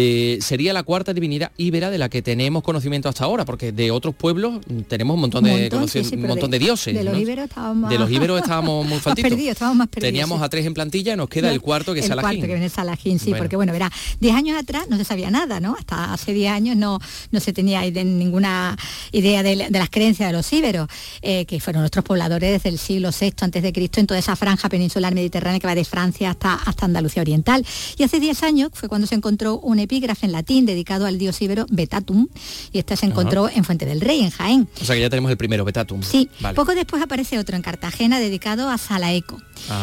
[0.00, 3.90] Eh, sería la cuarta divinidad íbera de la que tenemos conocimiento hasta ahora, porque de
[3.90, 6.94] otros pueblos mm, tenemos un montón de, montón, conoci- sí, sí, un montón de, dioses.
[6.94, 7.18] De los ¿no?
[7.20, 9.28] íberos estábamos De los íberos estábamos muy más faltitos.
[9.28, 10.08] perdidos, estábamos más perdidos.
[10.12, 10.44] Teníamos sí.
[10.44, 12.28] a tres en plantilla, nos queda el cuarto que es el Salajín.
[12.40, 13.42] cuarto que viene Salajín, sí, Bueno.
[13.42, 15.74] porque bueno, verá, 10 años atrás no se sabía nada, ¿no?
[15.76, 17.00] Hasta hace 10 años no,
[17.32, 18.76] no se tenía ninguna
[19.10, 20.86] idea de, de las creencias de los íberos,
[21.22, 24.36] eh, que fueron nuestros pobladores desde el siglo VI antes de Cristo en toda esa
[24.36, 27.66] franja peninsular mediterránea que va de Francia hasta, hasta Andalucía Oriental.
[27.96, 31.40] Y hace 10 años fue cuando se encontró un epígrafe en latín dedicado al dios
[31.40, 32.28] íbero Betatum,
[32.72, 34.68] y este se encontró en Fuente del Rey, en Jaén.
[34.80, 36.02] O sea que ya tenemos el primero, Betatum.
[36.02, 36.54] Sí, Vale.
[36.54, 39.38] poco después aparece otro en Cartagena dedicado a Salaeco.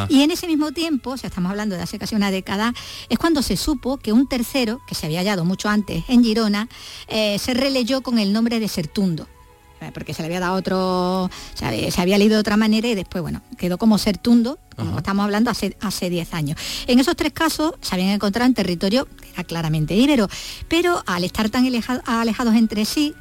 [0.10, 2.74] Y en ese mismo tiempo, o sea, estamos hablando de hace casi una década,
[3.10, 6.70] es cuando se supo que un tercero, que se había hallado mucho antes en Girona,
[7.08, 9.28] eh, se releyó con el nombre de Sertundo.
[9.88, 12.88] Eh, Porque se le había dado otro, se había, se había leído de otra manera
[12.88, 16.58] y después, bueno, quedó como Sertundo, como estamos hablando hace, hace 10 años.
[16.88, 20.28] En esos tres casos se habían encontrado en territorio que era claramente íbero,
[20.68, 23.14] pero al estar tan aleja- alejados entre sí.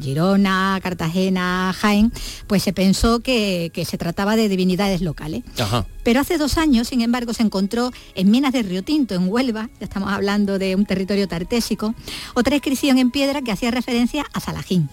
[0.00, 2.12] Girona, Cartagena, Jaén,
[2.46, 5.42] pues se pensó que, que se trataba de divinidades locales.
[5.58, 5.84] Ajá.
[6.04, 9.68] Pero hace dos años, sin embargo, se encontró en Minas de Río Tinto, en Huelva,
[9.80, 11.94] ya estamos hablando de un territorio tartésico,
[12.34, 14.88] otra inscripción en piedra que hacía referencia a Salajín.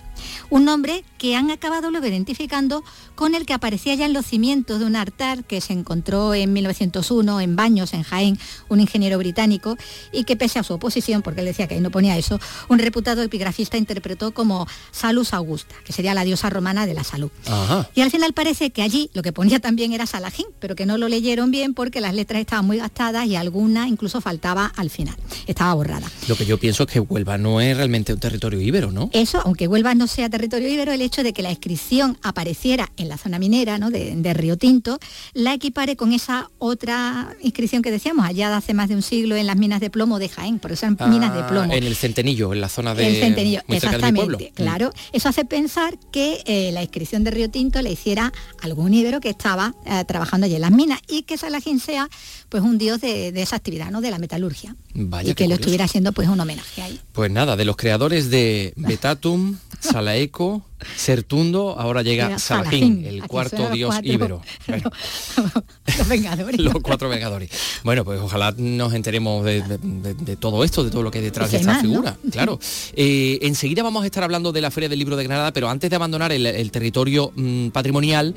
[0.50, 2.84] Un nombre que han acabado luego identificando
[3.16, 6.54] con el que aparecía ya en los cimientos de un altar que se encontró en
[6.54, 8.38] 1901 en Baños, en Jaén,
[8.70, 9.78] un ingeniero británico,
[10.12, 12.80] y que pese a su oposición, porque él decía que ahí no ponía eso, un
[12.80, 17.32] reputado epigrafista interpretó como Salus Augusta, que sería la diosa romana de la salud.
[17.48, 17.90] Ajá.
[17.96, 20.98] Y al final parece que allí lo que ponía también era Salajín, pero que no
[20.98, 25.16] lo leyeron bien porque las letras estaban muy gastadas y alguna incluso faltaba al final,
[25.48, 26.12] estaba borrada.
[26.28, 29.10] Lo que yo pienso es que Huelva no es realmente un territorio íbero, ¿no?
[29.14, 33.10] Eso, aunque Huelva no sea territorio íbero, el hecho de que la inscripción apareciera en
[33.10, 33.90] la zona minera ¿no?
[33.92, 35.00] de, de Río Tinto,
[35.34, 39.48] la equipare con esa otra inscripción que decíamos, hallada hace más de un siglo en
[39.48, 41.74] las minas de plomo de Jaén, por eso eran minas de Ah, plomo.
[41.74, 43.08] En el Centenillo, en la zona de...
[43.08, 44.38] el centenillo, muy cerca de mi pueblo.
[44.38, 44.94] exactamente, claro.
[45.12, 49.30] Eso hace pensar que eh, la inscripción de Río Tinto le hiciera algún íbero que
[49.30, 52.08] estaba eh, trabajando allí en las minas y que Salajín sea
[52.50, 54.00] pues un dios de, de esa actividad, ¿no?
[54.02, 54.76] De la metalurgia.
[54.94, 57.00] Vaya, y que lo estuviera haciendo pues un homenaje ahí.
[57.14, 59.58] Pues nada, de los creadores de Betatum,
[60.04, 60.62] Salaeco,
[60.96, 63.06] Sertundo, ahora llega Llega Salajín, Salajín.
[63.06, 64.12] el Aquí cuarto dios cuatro.
[64.14, 64.42] íbero.
[64.68, 64.92] Bueno,
[65.98, 66.60] Los Vengadores.
[66.60, 67.50] los cuatro vengadores.
[67.84, 71.20] Bueno, pues ojalá nos enteremos de, de- de- de todo esto, de todo lo que
[71.20, 71.90] hay detrás Y de esta más, ¿no?
[71.90, 72.18] figura.
[72.32, 72.60] Claro.
[72.96, 75.90] Eh, enseguida vamos a estar hablando de la Feria del Libro de Granada, pero antes
[75.90, 78.36] de abandonar el, el territorio mm, patrimonial,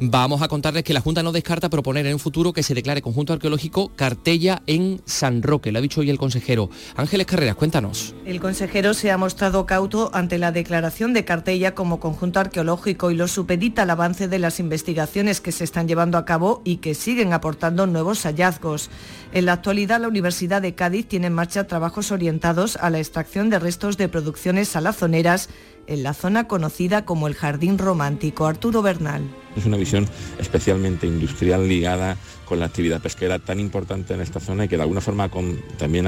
[0.00, 3.02] vamos a contarles que la Junta no descarta proponer en un futuro que se declare
[3.02, 5.72] conjunto arqueológico Cartella en San Roque.
[5.72, 6.70] Lo ha dicho hoy el consejero.
[6.96, 8.14] Ángeles Carreras, cuéntanos.
[8.24, 13.14] El consejero se ha mostrado cauto ante la declaración de Cartella como conjunto arqueológico y
[13.14, 16.94] lo supedita al avance de las investigaciones que se están llevando a cabo y que
[16.94, 18.90] siguen aportando nuevos hallazgos.
[19.32, 23.48] En la actualidad, la Universidad de Cádiz tiene en marcha trabajos orientados a la extracción
[23.50, 25.48] de restos de producciones salazoneras
[25.88, 28.46] en la zona conocida como el Jardín Romántico.
[28.46, 29.22] Arturo Bernal.
[29.56, 30.06] Es una visión
[30.38, 34.82] especialmente industrial ligada con la actividad pesquera tan importante en esta zona y que de
[34.82, 35.28] alguna forma
[35.76, 36.06] también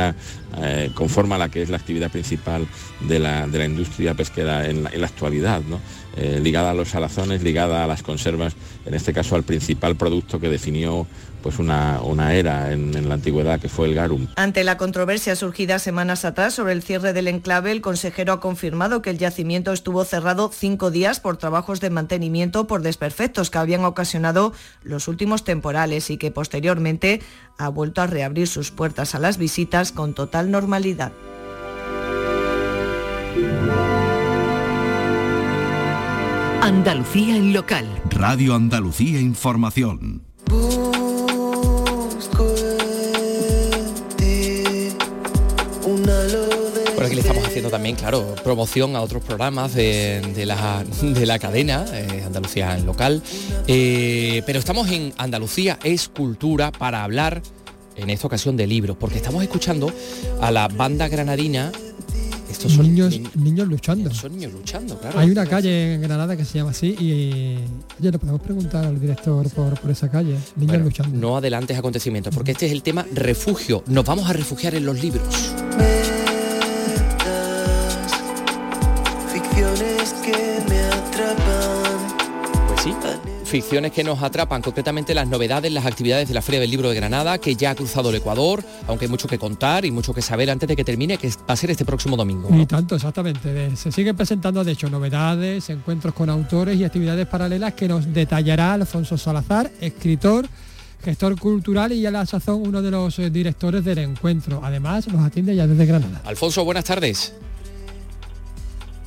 [0.58, 2.66] eh, conforma la que es la actividad principal
[3.08, 5.80] de la, de la industria pesquera en la, en la actualidad, ¿no?
[6.16, 10.40] Eh, ligada a los salazones, ligada a las conservas, en este caso al principal producto
[10.40, 11.06] que definió
[11.40, 12.00] pues una,
[12.34, 14.26] era en la antigüedad que fue el garum.
[14.36, 19.00] Ante la controversia surgida semanas atrás sobre el cierre del enclave, el consejero ha confirmado
[19.00, 23.84] que el yacimiento estuvo cerrado cinco días por trabajos de mantenimiento por desperfectos que habían
[23.84, 24.52] ocasionado
[24.82, 27.22] los últimos temporales y que posteriormente
[27.56, 31.12] ha vuelto a reabrir sus puertas a las visitas con total normalidad.
[36.62, 37.86] Andalucía en local.
[38.10, 40.22] Radio Andalucía Información.
[46.94, 51.38] Por aquí le estamos haciendo también, claro, promoción a otros programas de, la, de la,
[51.38, 53.22] cadena, eh, Andalucía en local.
[53.66, 57.40] Eh, pero estamos en Andalucía es cultura para hablar
[57.96, 59.90] en esta ocasión de libros, porque estamos escuchando
[60.42, 61.72] a la banda granadina
[62.60, 64.12] estos son niños, niños luchando.
[64.12, 65.18] Son niños luchando, claro.
[65.18, 67.56] Hay una calle en Granada que se llama así y
[67.98, 70.36] oye, le podemos preguntar al director por, esa calle.
[70.56, 71.18] Niños luchando.
[71.18, 73.82] No adelantes acontecimientos, porque este es el tema refugio.
[73.86, 75.54] Nos vamos a refugiar en los libros.
[79.32, 82.68] Ficciones que me atrapan.
[82.68, 82.94] Pues sí
[83.50, 86.94] ficciones que nos atrapan, concretamente las novedades, las actividades de la Feria del Libro de
[86.94, 90.22] Granada, que ya ha cruzado el Ecuador, aunque hay mucho que contar y mucho que
[90.22, 92.48] saber antes de que termine, que va a ser este próximo domingo.
[92.56, 93.76] Y tanto, exactamente.
[93.76, 98.74] Se siguen presentando, de hecho, novedades, encuentros con autores y actividades paralelas que nos detallará
[98.74, 100.46] Alfonso Salazar, escritor
[101.02, 104.60] gestor cultural y a la sazón uno de los eh, directores del encuentro.
[104.62, 106.20] Además, nos atiende ya desde Granada.
[106.24, 107.32] Alfonso, buenas tardes.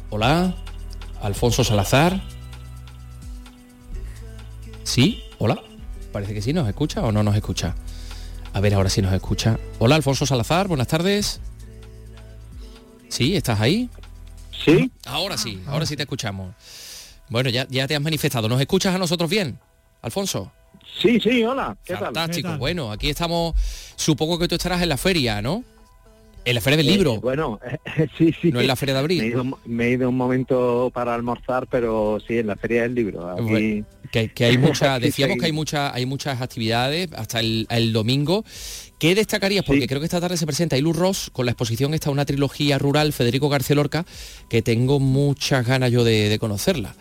[0.10, 0.56] Hola,
[1.22, 2.33] Alfonso Salazar.
[4.94, 5.24] ¿Sí?
[5.40, 5.60] ¿Hola?
[6.12, 7.74] Parece que sí, ¿nos escucha o no nos escucha?
[8.54, 9.58] A ver, ahora sí nos escucha.
[9.80, 11.42] Hola, Alfonso Salazar, buenas tardes.
[13.10, 13.36] ¿Sí?
[13.36, 13.90] ¿Estás ahí?
[14.64, 14.92] Sí.
[15.08, 16.54] Ahora sí, ahora sí te escuchamos.
[17.28, 18.48] Bueno, ya, ya te has manifestado.
[18.48, 19.58] ¿Nos escuchas a nosotros bien,
[20.04, 20.52] Alfonso?
[21.02, 21.76] Sí, sí, hola.
[21.84, 22.56] ¿Qué Fantástico.
[22.60, 23.56] Bueno, aquí estamos,
[23.96, 25.64] supongo que tú estarás en la feria, ¿no?
[26.46, 27.22] En la Feria del Libro.
[27.22, 27.60] bueno,
[28.18, 28.52] sí, sí.
[28.52, 29.20] No en la Feria de Abril.
[29.66, 33.36] Me he, ido, un momento para almorzar, pero sí, en la Feria del Libro.
[34.12, 38.44] que, hay mucha, decíamos que hay mucha, hay muchas actividades hasta el, domingo.
[39.00, 39.64] ¿Qué destacarías?
[39.66, 42.78] Porque creo que esta tarde se presenta Ilu Ross con la exposición esta una trilogía
[42.78, 44.06] rural Federico García Lorca,
[44.50, 46.96] que tengo muchas ganas yo de, conocerla.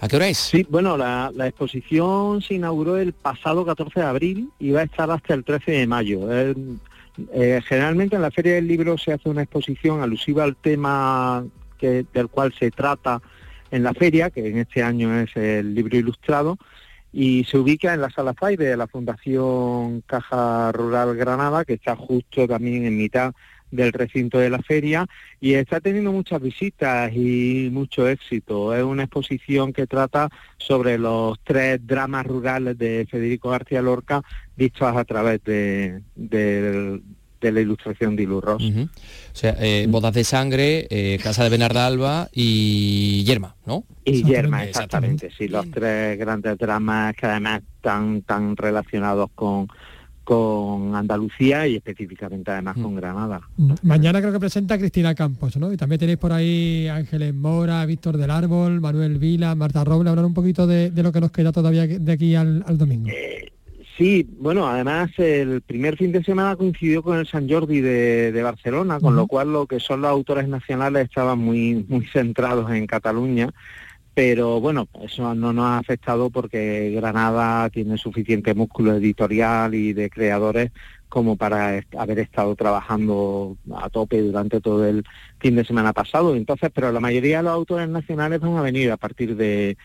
[0.00, 0.38] ¿A qué hora es?
[0.38, 4.84] Sí, bueno, la, la, exposición se inauguró el pasado 14 de abril y va a
[4.84, 6.20] estar hasta el 13 de mayo.
[7.32, 11.44] Eh, generalmente en la Feria del Libro se hace una exposición alusiva al tema
[11.80, 13.20] del cual se trata
[13.70, 16.58] en la feria, que en este año es el libro ilustrado,
[17.12, 21.96] y se ubica en la sala Zaire de la Fundación Caja Rural Granada, que está
[21.96, 23.32] justo también en mitad
[23.70, 25.06] del recinto de la feria
[25.40, 28.74] y está teniendo muchas visitas y mucho éxito.
[28.74, 34.22] Es una exposición que trata sobre los tres dramas rurales de Federico García Lorca
[34.56, 36.00] vistos a través de,
[37.40, 38.62] la ilustración de Ilu Ross.
[38.62, 38.88] O
[39.32, 43.84] sea, eh, Bodas de Sangre, eh, Casa de Bernarda Alba y Yerma, ¿no?
[44.04, 49.68] Y Yerma, exactamente, sí, los tres grandes dramas que además están tan relacionados con
[50.28, 52.96] con Andalucía y específicamente además con mm.
[52.96, 53.40] Granada.
[53.56, 53.72] Mm.
[53.82, 55.72] Mañana creo que presenta Cristina Campos, ¿no?
[55.72, 60.26] Y también tenéis por ahí Ángeles Mora, Víctor del Árbol, Manuel Vila, Marta Roble, hablar
[60.26, 63.08] un poquito de, lo que nos queda todavía de aquí al, domingo.
[63.08, 63.50] Eh,
[63.96, 69.00] sí, bueno, además el primer fin de semana coincidió con el San Jordi de, Barcelona,
[69.00, 73.48] con lo cual lo que son los autores nacionales estaban muy, muy centrados en Cataluña
[74.18, 80.10] pero bueno, eso no nos ha afectado porque Granada tiene suficiente músculo editorial y de
[80.10, 80.72] creadores
[81.08, 85.04] como para haber estado trabajando a tope durante todo el
[85.38, 86.34] fin de semana pasado.
[86.34, 89.76] Entonces, pero la mayoría de los autores nacionales van a venir a partir de,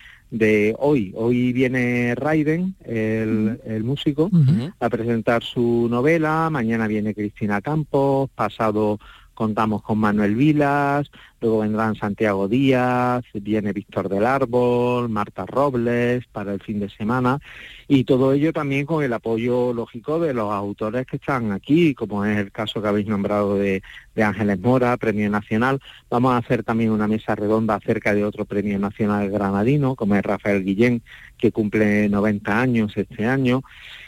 [0.79, 1.13] hoy.
[1.15, 4.31] Hoy viene Raiden, el, músico,
[4.79, 8.97] a presentar su novela, mañana viene Cristina Campos, pasado
[9.33, 11.11] contamos con Manuel Vilas,
[11.41, 17.39] luego vendrán Santiago Díaz, viene Víctor del Árbol, Marta Robles para el fin de semana
[17.87, 22.25] y todo ello también con el apoyo lógico de los autores que están aquí, como
[22.25, 23.81] es el caso que habéis nombrado de,
[24.15, 25.79] Ángeles Mora, Premio Nacional.
[26.09, 30.23] Vamos a hacer también una mesa redonda acerca de otro Premio Nacional granadino, como es
[30.23, 31.01] Rafael Guillén,
[31.37, 33.63] que cumple 90 años este año.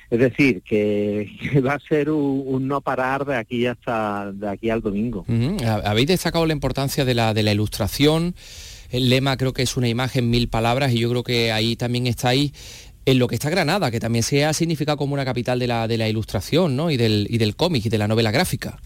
[0.10, 1.30] Es decir, que,
[1.66, 5.26] va a ser un, no parar de aquí hasta de aquí al domingo.
[5.84, 8.36] Habéis destacado la importancia de la, de la ilustración.
[8.91, 12.08] El lema creo que es una imagen, mil palabras, y yo creo que ahí también
[12.08, 12.53] estáis
[13.06, 15.88] en lo que está Granada, que también se ha significado como una capital de la,
[15.88, 16.89] de la ilustración ¿no?
[16.89, 18.80] y del, y del cómic y de la novela gráfica.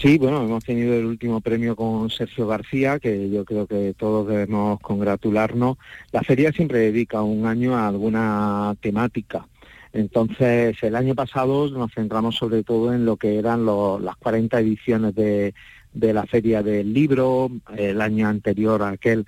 [0.00, 4.26] Sí, bueno, hemos tenido el último premio con Sergio García, que yo creo que todos
[4.26, 5.76] debemos congratularnos.
[6.10, 9.46] La feria siempre dedica un año a alguna temática.
[9.92, 15.14] Entonces, el año pasado nos centramos sobre todo en lo que eran las 40 ediciones
[15.14, 15.54] de,
[15.92, 19.26] de la Feria del Libro, el año anterior a aquel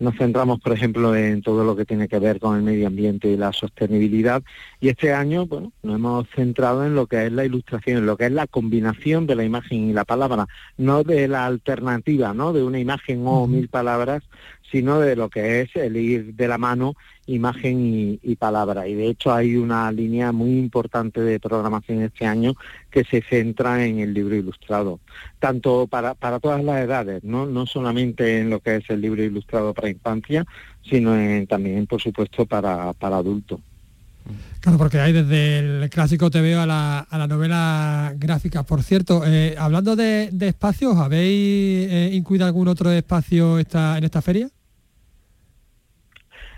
[0.00, 3.28] nos centramos, por ejemplo, en todo lo que tiene que ver con el medio ambiente
[3.28, 4.42] y la sostenibilidad.
[4.80, 8.16] Y este año, bueno, nos hemos centrado en lo que es la ilustración, en lo
[8.16, 10.48] que es la combinación de la imagen y la palabra,
[10.78, 12.54] no de la alternativa, ¿no?
[12.54, 14.22] De una imagen o mil palabras,
[14.70, 16.94] sino de lo que es el ir de la mano
[17.26, 18.88] imagen y, palabra.
[18.88, 22.54] Y de hecho hay una línea muy importante de programación este año
[22.90, 25.00] que se centra en el libro ilustrado,
[25.38, 27.46] tanto para, para todas las edades, ¿no?
[27.46, 30.44] no solamente en lo que es el libro ilustrado para infancia,
[30.82, 31.12] sino
[31.46, 33.60] también, por supuesto, para, para adultos.
[34.60, 38.62] Claro, porque hay desde el clásico te veo a la, a la novela gráfica.
[38.62, 44.20] Por cierto, eh, hablando de, espacios, ¿habéis eh, incluido algún otro espacio esta, en esta
[44.20, 44.48] feria?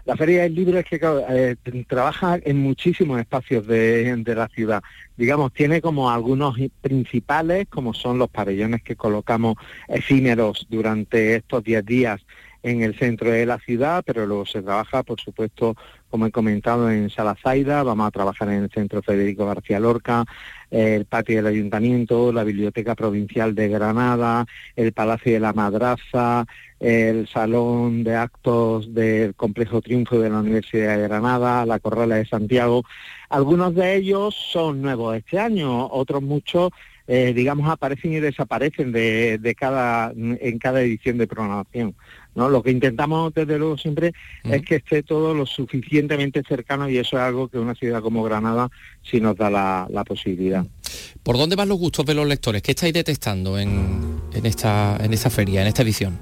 [0.04, 4.82] La Feria del Libro es que eh, trabaja en muchísimos espacios de, de, la ciudad.
[5.16, 11.84] Digamos, tiene como algunos principales, como son los pabellones que colocamos efímeros durante estos 10
[11.84, 12.20] días
[12.62, 15.76] en el centro de la ciudad, pero luego se trabaja, por supuesto,
[16.10, 20.24] como he comentado, en Salazaida, vamos a trabajar en el centro Federico García Lorca,
[20.72, 26.46] el patio del ayuntamiento, la Biblioteca Provincial de Granada, el Palacio de la Madraza,
[26.80, 32.24] el Salón de Actos del Complejo Triunfo de la Universidad de Granada, la Corrala de
[32.24, 32.84] Santiago.
[33.28, 36.70] Algunos de ellos son nuevos este año, otros muchos
[37.08, 41.94] eh, digamos, aparecen y desaparecen de, cada, en cada edición de programación.
[42.34, 42.48] ¿No?
[42.48, 44.12] Lo que intentamos, desde luego, siempre
[44.44, 48.22] es que esté todo lo suficientemente cercano y eso es algo que una ciudad como
[48.22, 48.70] Granada
[49.02, 50.66] sí nos da la, posibilidad.
[51.22, 52.62] ¿Por dónde van los gustos de los lectores?
[52.62, 56.18] ¿Qué estáis detectando en, esta, en esta feria, en esta edición?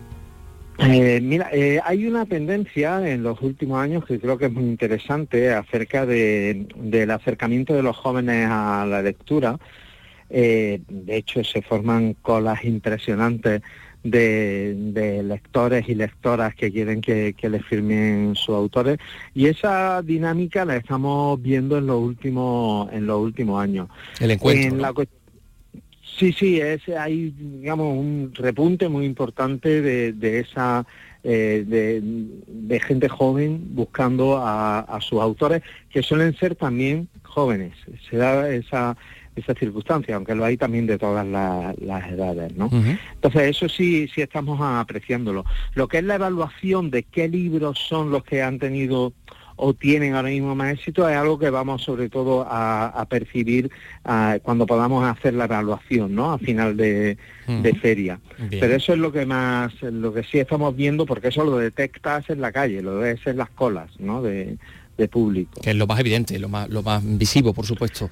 [0.78, 4.64] Eh, mira, eh, hay una tendencia en los últimos años que creo que es muy
[4.64, 9.58] interesante acerca del acercamiento de los jóvenes a la lectura.
[10.30, 13.62] Eh, de hecho, se forman colas impresionantes
[14.02, 18.98] de, lectores y lectoras que quieren que, les firmen sus autores
[19.34, 23.88] y esa dinámica la estamos viendo en los últimos en los últimos años.
[24.20, 25.04] El encuentro.
[26.18, 30.86] sí, sí, es hay digamos un repunte muy importante de, esa
[31.22, 37.74] eh, de, gente joven buscando a, a sus autores que suelen ser también jóvenes.
[38.08, 38.96] Se da esa
[39.40, 42.70] esa circunstancia, aunque lo hay también de todas las edades, ¿no?
[43.14, 45.44] Entonces eso sí, sí estamos apreciándolo.
[45.74, 49.12] Lo que es la evaluación de qué libros son los que han tenido
[49.62, 53.70] o tienen ahora mismo más éxito es algo que vamos sobre todo a, percibir
[54.42, 56.32] cuando podamos hacer la evaluación, ¿no?
[56.32, 57.18] A final de,
[57.80, 58.18] feria.
[58.48, 62.30] Pero eso es lo que más, lo que sí estamos viendo, porque eso lo detectas
[62.30, 64.22] en la calle, lo ves en las colas, ¿no?
[64.22, 64.56] De,
[65.08, 65.60] público.
[65.60, 68.08] Que es lo más evidente, lo más, lo más visivo, por supuesto.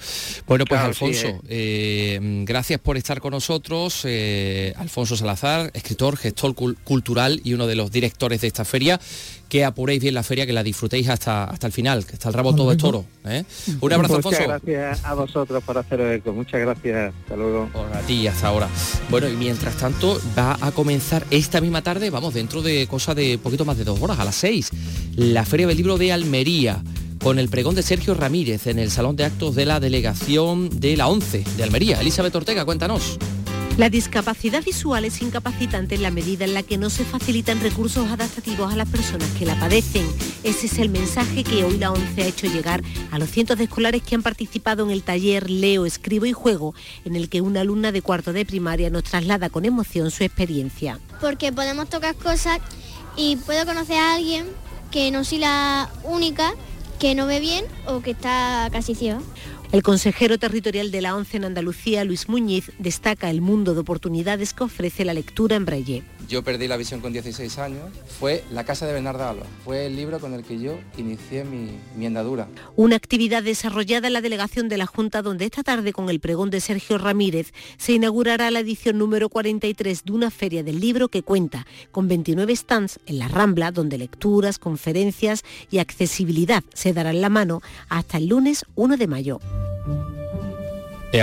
[0.46, 4.02] Bueno, pues Alfonso, eh, gracias por estar con nosotros.
[4.04, 9.00] Eh, Alfonso Salazar, escritor, gestor cultural y uno de los directores de esta feria.
[9.48, 12.34] Que apuréis bien la feria, que la disfrutéis hasta, hasta el final, que está el
[12.34, 13.04] rabo todo de toro.
[13.24, 13.44] ¿eh?
[13.80, 14.40] Un abrazo, Alfonso.
[14.40, 16.32] Muchas gracias a vosotros por hacer eco.
[16.32, 17.14] Muchas gracias.
[17.22, 17.68] Hasta luego.
[17.72, 18.68] Por a ti hasta ahora.
[19.08, 23.38] Bueno, y mientras tanto va a comenzar esta misma tarde, vamos, dentro de cosa de
[23.38, 24.70] poquito más de dos horas, a las seis,
[25.16, 26.82] la Feria del Libro de Almería
[27.22, 30.96] con el pregón de Sergio Ramírez en el Salón de Actos de la Delegación de
[30.96, 32.00] la ONCE de Almería.
[32.00, 33.18] Elizabeth Ortega, cuéntanos.
[33.78, 38.10] La discapacidad visual es incapacitante en la medida en la que no se facilitan recursos
[38.10, 40.04] adaptativos a las personas que la padecen.
[40.42, 43.64] Ese es el mensaje que hoy la ONCE ha hecho llegar a los cientos de
[43.64, 46.74] escolares que han participado en el taller Leo, Escribo y Juego,
[47.04, 50.98] en el que una alumna de cuarto de primaria nos traslada con emoción su experiencia.
[51.20, 52.58] Porque podemos tocar cosas
[53.16, 54.46] y puedo conocer a alguien
[54.90, 56.52] que no soy la única
[56.98, 59.20] que no ve bien o que está casi ciego.
[59.70, 64.54] El consejero territorial de la ONCE en Andalucía, Luis Muñiz, destaca el mundo de oportunidades
[64.54, 66.02] que ofrece la lectura en braille.
[66.28, 67.84] Yo perdí la visión con 16 años,
[68.20, 72.06] fue La Casa de Bernarda Alba, fue el libro con el que yo inicié mi,
[72.06, 72.48] andadura.
[72.76, 76.50] Una actividad desarrollada en la delegación de la Junta donde esta tarde con el pregón
[76.50, 81.22] de Sergio Ramírez se inaugurará la edición número 43 de una feria del libro que
[81.22, 87.30] cuenta con 29 stands en la Rambla donde lecturas, conferencias y accesibilidad se darán la
[87.30, 89.40] mano hasta el lunes 1 de mayo.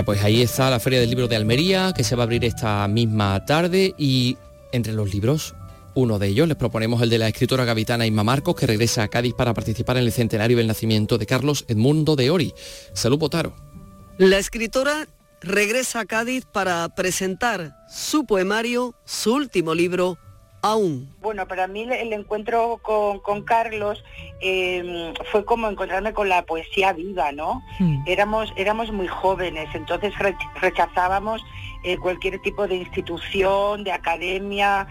[0.04, 2.88] pues ahí está la Feria del Libro de Almería, que se va a abrir esta
[2.88, 4.38] misma tarde y
[4.76, 5.56] entre los libros.
[5.96, 9.08] Uno de ellos les proponemos el de la escritora gavitana Inma Marcos, que regresa a
[9.08, 12.54] Cádiz para participar en el centenario del nacimiento de Carlos Edmundo de Ori.
[12.94, 13.56] Salud, Potaro.
[14.18, 15.08] La escritora
[15.42, 20.18] regresa a Cádiz para presentar su poemario, su último libro,
[20.62, 21.14] Aún.
[21.22, 24.04] Bueno, para mí el encuentro con, Carlos
[24.42, 27.62] em, fue como encontrarme con la poesía viva, ¿no?
[27.78, 28.04] Hmm.
[28.08, 30.12] Éramos, éramos muy jóvenes, entonces
[30.60, 31.40] rechazábamos
[31.86, 34.88] eh, cualquier tipo de institución, de academia,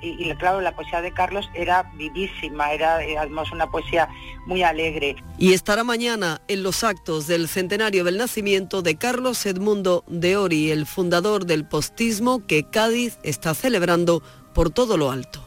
[0.00, 4.08] y, claro, la poesía de Carlos era vivísima, era además una poesía
[4.46, 5.16] muy alegre.
[5.38, 10.70] Y estará mañana en los actos del centenario del nacimiento de Carlos Edmundo de Ori,
[10.70, 14.22] el fundador del postismo que Cádiz está celebrando
[14.54, 15.46] por todo lo alto.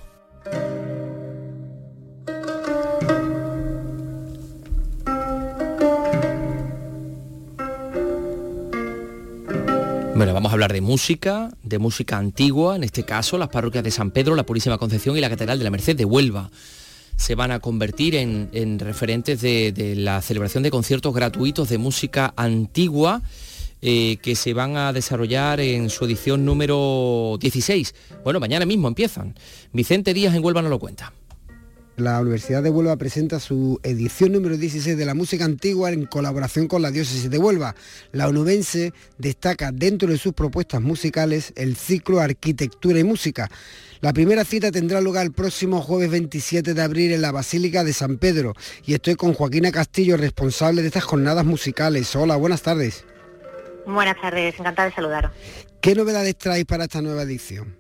[10.20, 13.90] Bueno, vamos a hablar de música, de música antigua, en este caso las parroquias de
[13.90, 16.52] San Pedro, la Purísima Concepción y la Catedral de la Merced de Huelva
[17.16, 23.22] se van a convertir en, referentes de, la celebración de conciertos gratuitos de música antigua
[23.82, 27.96] eh, que se van a desarrollar en su edición número 16.
[28.22, 29.36] Bueno, mañana mismo empiezan.
[29.72, 31.14] Vicente Díaz en Huelva nos lo cuenta.
[32.00, 36.70] La Universidad de Huelva presenta su edición número 16 de la música antigua en colaboración
[36.70, 37.76] con la diócesis de Huelva.
[38.14, 43.50] La onubense destaca dentro de sus propuestas musicales el ciclo Arquitectura y Música.
[44.00, 47.92] La primera cita tendrá lugar el próximo jueves 27 de abril en la Basílica de
[47.92, 48.54] San Pedro
[48.86, 52.16] y estoy con Joaquina Castillo, responsable de estas jornadas musicales.
[52.16, 53.06] Hola, buenas tardes.
[53.86, 55.32] Buenas tardes, encantada de saludaros.
[55.82, 57.76] ¿Qué novedades traéis para esta nueva edición?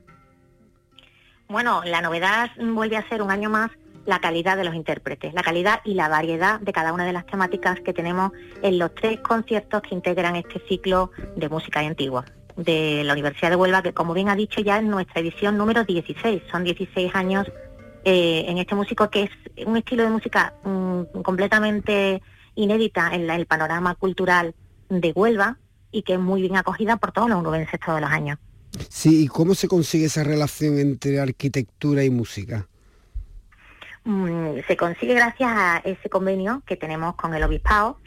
[1.48, 3.72] Bueno, la novedad vuelve a ser un año más
[4.10, 7.28] la calidad de los intérpretes, la calidad y la variedad de cada una de las
[7.28, 8.32] temáticas que tenemos
[8.64, 12.26] en los tres conciertos que integran este ciclo de música antigua
[12.58, 15.86] de la Universidad de Huelva, que como bien ha dicho ya es nuestra edición número
[15.86, 16.42] 16.
[16.52, 17.46] Son 16 años
[18.04, 22.24] eh, en este músico que es un estilo de música mm, completamente
[22.56, 24.56] inédita en el panorama cultural
[24.90, 25.60] de Huelva
[25.92, 28.40] y que es muy bien acogida por todos los unubenses todos los años.
[28.90, 32.68] Sí, ¿y cómo se consigue esa relación entre arquitectura y música?
[34.04, 38.00] Mm, se consigue gracias a ese convenio que tenemos con el Obispado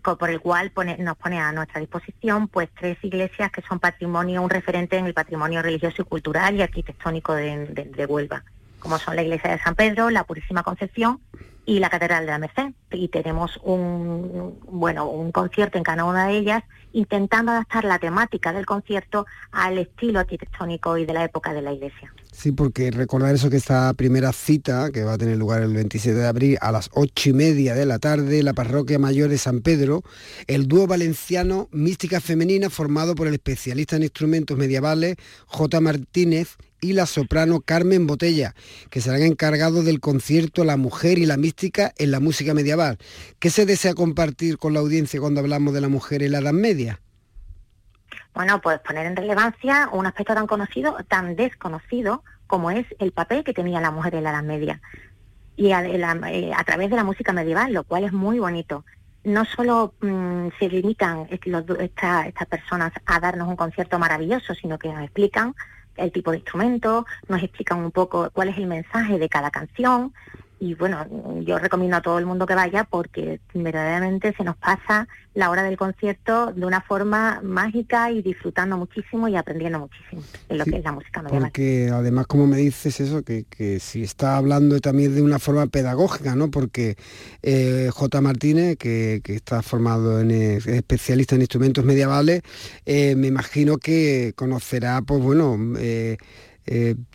[0.00, 4.50] por el cual nos pone a nuestra disposición pues tres iglesias que son patrimonio, un
[4.50, 8.44] referente en el patrimonio religioso y cultural y arquitectónico de, Huelva,
[8.78, 11.20] como son la iglesia de San Pedro, la Purísima Concepción
[11.66, 12.72] y la Catedral de la Merced.
[12.92, 16.62] Y tenemos un, bueno, un concierto en cada una de ellas
[16.92, 21.72] intentando adaptar la temática del concierto al estilo arquitectónico y de la época de la
[21.72, 22.12] iglesia.
[22.32, 26.16] Sí, porque recordar eso que esta primera cita, que va a tener lugar el 27
[26.16, 29.60] de abril a las ocho y media de la tarde, la parroquia mayor de San
[29.60, 30.02] Pedro,
[30.46, 35.16] el dúo valenciano Mística Femenina formado por el especialista en instrumentos medievales
[35.46, 35.80] J.
[35.80, 38.54] Martínez y la soprano Carmen Botella,
[38.90, 42.98] que serán encargados del concierto La Mujer y la Mística en la música medieval.
[43.38, 46.52] ¿Qué se desea compartir con la audiencia cuando hablamos de la mujer en la Edad
[46.52, 47.00] Media?
[48.34, 53.44] Bueno, pues poner en relevancia un aspecto tan conocido, tan desconocido, como es el papel
[53.44, 54.80] que tenía la mujer en la Edad Media.
[55.56, 58.84] Y a, eh, través de la música medieval, lo cual es muy bonito.
[59.24, 65.02] No solo mm, se limitan estas personas a darnos un concierto maravilloso, sino que nos
[65.02, 65.54] explican
[65.96, 70.12] el tipo de instrumento, nos explican un poco cuál es el mensaje de cada canción,
[70.60, 71.06] y bueno,
[71.40, 75.62] yo recomiendo a todo el mundo que vaya porque verdaderamente se nos pasa la hora
[75.62, 80.76] del concierto de una forma mágica y disfrutando muchísimo y aprendiendo muchísimo en lo que
[80.76, 81.48] es la música medieval.
[81.48, 83.46] Porque además, como me dices eso, que,
[83.80, 86.50] si está hablando también de una forma pedagógica, ¿no?
[86.50, 86.96] Porque
[87.42, 88.20] eh, J.
[88.20, 92.42] Martínez, que, está formado en eh, especialista en instrumentos medievales,
[92.84, 96.18] eh, me imagino que conocerá, pues bueno, eh,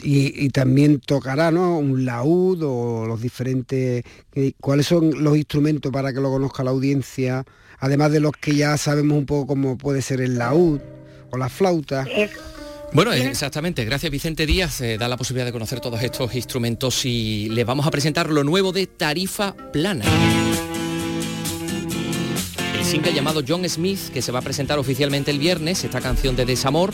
[0.03, 1.77] y, también tocará ¿no?
[1.77, 4.03] un laúd o los diferentes...
[4.59, 7.45] ¿Cuáles son los instrumentos para que lo conozca la audiencia?
[7.79, 10.81] Además de los que ya sabemos un poco cómo puede ser el laúd
[11.31, 12.05] o la flauta.
[12.91, 13.85] Bueno, exactamente.
[13.85, 14.81] Gracias Vicente Díaz.
[14.81, 18.43] Eh, da la posibilidad de conocer todos estos instrumentos y les vamos a presentar lo
[18.43, 20.05] nuevo de Tarifa Plana.
[22.77, 26.35] El single llamado John Smith, que se va a presentar oficialmente el viernes, esta canción
[26.35, 26.93] de desamor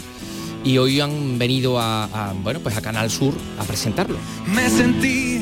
[0.63, 4.17] y hoy han venido a, bueno pues a Canal Sur a presentarlo.
[4.47, 5.41] Me sentí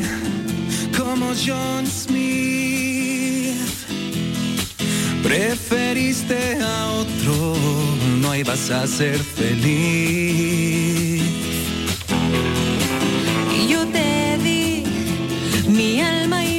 [0.98, 3.56] como John Smith.
[5.24, 7.56] Preferiste a otro,
[8.22, 11.22] no ibas a ser feliz.
[13.56, 14.84] Y yo te di
[15.68, 16.59] mi alma y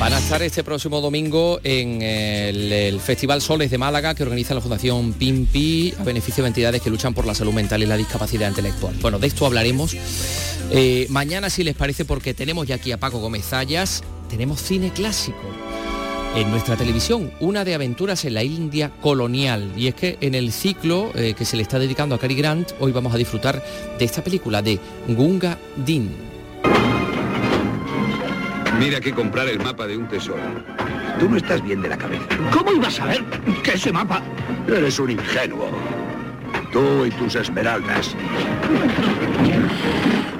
[0.00, 4.60] Van a estar este próximo domingo en el, Festival Soles de Málaga que organiza la
[4.60, 8.48] Fundación PIMPI a beneficio de entidades que luchan por la salud mental y la discapacidad
[8.48, 8.96] intelectual.
[9.00, 9.96] Bueno, de esto hablaremos
[10.72, 14.90] eh, mañana si les parece porque tenemos ya aquí a Paco Gómez Zayas, tenemos cine
[14.92, 15.38] clásico
[16.34, 19.72] en nuestra televisión, una de aventuras en la India colonial.
[19.76, 22.72] Y es que en el ciclo eh, que se le está dedicando a Cary Grant,
[22.80, 23.64] hoy vamos a disfrutar
[23.98, 24.78] de esta película de
[25.08, 26.35] Gunga Din.
[28.78, 30.42] Mira que comprar el mapa de un tesoro.
[31.18, 32.26] Tú no estás bien de la cabeza.
[32.52, 33.24] ¿Cómo ibas a ver
[33.62, 34.22] que ese mapa?
[34.68, 35.70] Eres un ingenuo.
[36.72, 38.14] Tú y tus esmeraldas.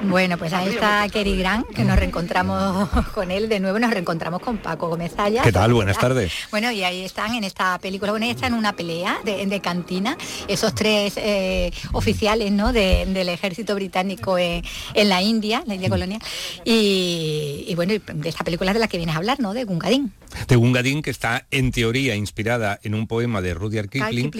[0.09, 4.41] Bueno, pues ahí está Kerry Grant, que nos reencontramos con él de nuevo, nos reencontramos
[4.41, 5.41] con Paco Gómez Zaya.
[5.43, 5.73] ¿Qué tal?
[5.73, 6.31] Buenas tardes.
[6.51, 9.59] Bueno, y ahí están en esta película, bueno, ahí están en una pelea de, de
[9.59, 12.71] cantina, esos tres eh, oficiales ¿no?
[12.73, 16.21] de- del ejército británico en, en la India, la India colonial,
[16.63, 19.53] y, y bueno, de esta película es de la que vienes a hablar, ¿no?
[19.53, 20.11] De Gungadin.
[20.47, 24.31] De Gungadin, que está en teoría inspirada en un poema de Rudyard Kipling,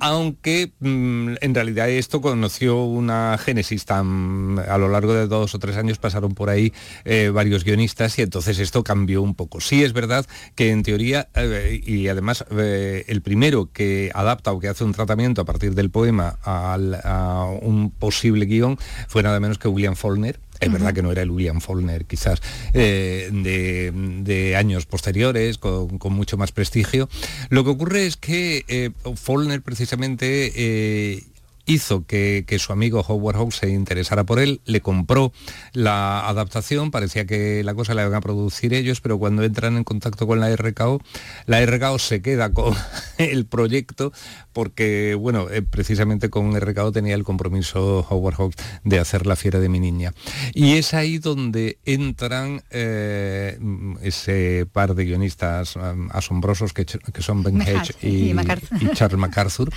[0.00, 5.58] aunque mm, en realidad esto conoció una génesis tan a lo largo de dos o
[5.58, 6.72] tres años pasaron por ahí
[7.04, 9.60] eh, varios guionistas y entonces esto cambió un poco.
[9.60, 14.60] Sí es verdad que en teoría eh, y además eh, el primero que adapta o
[14.60, 19.40] que hace un tratamiento a partir del poema al- a un posible guion fue nada
[19.40, 20.38] menos que William Faulkner.
[20.58, 22.40] Es verdad que no era el William Faulkner, quizás,
[22.72, 23.92] eh, de,
[24.22, 27.10] de años posteriores, con, con mucho más prestigio.
[27.50, 31.24] Lo que ocurre es que eh, Faulkner precisamente eh,
[31.66, 35.32] hizo que, que su amigo Howard Hawks se interesara por él, le compró
[35.72, 39.84] la adaptación, parecía que la cosa la iban a producir ellos, pero cuando entran en
[39.84, 41.00] contacto con la RKO,
[41.46, 42.74] la RKO se queda con
[43.32, 44.12] el proyecto
[44.52, 49.60] porque, bueno, eh, precisamente con RKO tenía el compromiso Howard Hawks de hacer La fiera
[49.60, 50.12] de mi niña.
[50.54, 53.58] Y es ahí donde entran eh,
[54.02, 58.82] ese par de guionistas um, asombrosos que, que son Ben Hedge y, y MacArthur.
[58.82, 59.70] y Charles MacArthur.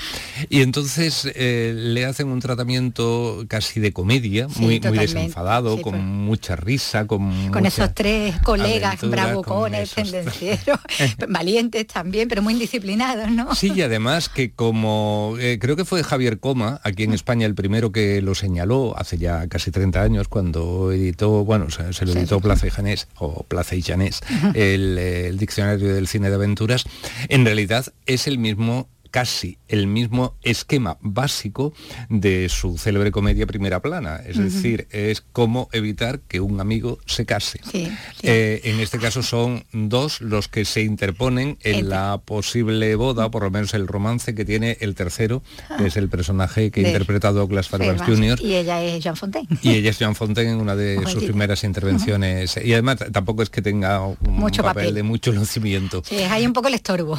[0.50, 5.82] Y entonces eh, le hacen un tratamiento casi de comedia, Sí, muy, muy desenfadado, Sí,
[5.82, 6.04] con pues.
[6.04, 10.80] mucha risa, con, Con mucha esos tres colegas esos- tendencieros,
[11.30, 13.56] valientes también, pero muy indisciplinados, ¿no?
[13.56, 17.56] Sí, y además que como eh, creo que fue Javier Coma, aquí en España el
[17.56, 22.14] primero que lo señaló hace ya casi 30 años, cuando editó, bueno, se, se lo
[22.14, 22.42] editó sí.
[22.42, 24.22] Plaza y Janés, o Plaza y Janés,
[24.54, 26.86] el diccionario del cine de aventuras,
[27.28, 31.74] en realidad es el mismo casi el mismo esquema básico
[32.10, 37.26] de su célebre comedia Primera Plana, es decir, es cómo evitar que un amigo se
[37.26, 37.60] case.
[37.72, 37.90] Sí,
[38.24, 43.44] Eh, en este caso son dos los que se interponen en la posible boda, por
[43.44, 45.42] lo menos el romance que tiene el tercero,
[45.78, 48.40] que es el personaje que De- interpreta Douglas Fairbanks Jr.
[48.42, 49.48] Y ella es Jean Fontaine.
[49.62, 52.58] Y ella es Jean Fontaine en una de sus primeras intervenciones.
[52.64, 54.96] Y además tampoco es que tenga un Mucho papel, papel.
[54.96, 56.02] de mucho lucimiento.
[56.06, 57.18] Sí, ahí un poco el estorbo.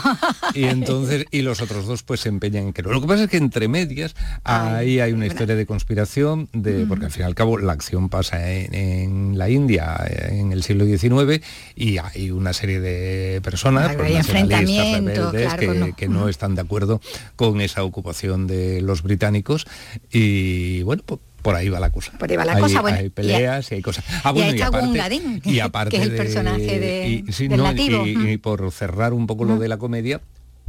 [0.54, 2.90] Y entonces, y los otros dos pues se empeñan en que no.
[2.92, 4.14] Lo que pasa es que entre medias
[4.44, 8.08] ahí hay una historia de conspiración, de, porque al fin y al cabo la acción
[8.08, 9.96] pasa en, en la India
[10.30, 11.44] en el siglo XIX
[11.76, 15.96] y hay una serie de personas, pues, nacionalistas, rebeldes, claro, que, no.
[15.96, 17.00] que no están de acuerdo
[17.36, 19.66] con esa ocupación de los británicos
[20.12, 22.12] y bueno, pues por ahí va la cosa.
[22.18, 24.04] Por ahí va la Hay- cosa, bueno, hay y- peleas y, hay cosas.
[24.24, 27.48] Ah, y bueno, aparte, Gungadin, y aparte que es el de- personaje de- y- sí,
[27.48, 28.06] del no, nativo.
[28.06, 30.20] y por cerrar un poco lo de la comedia,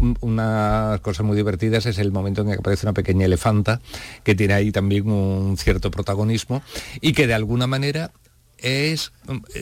[0.01, 3.79] un- unas cosas muy divertidas es el momento en que aparece una pequeña elefanta
[4.23, 6.61] que tiene ahí también un cierto protagonismo
[6.99, 8.11] y que de alguna manera
[8.57, 9.11] es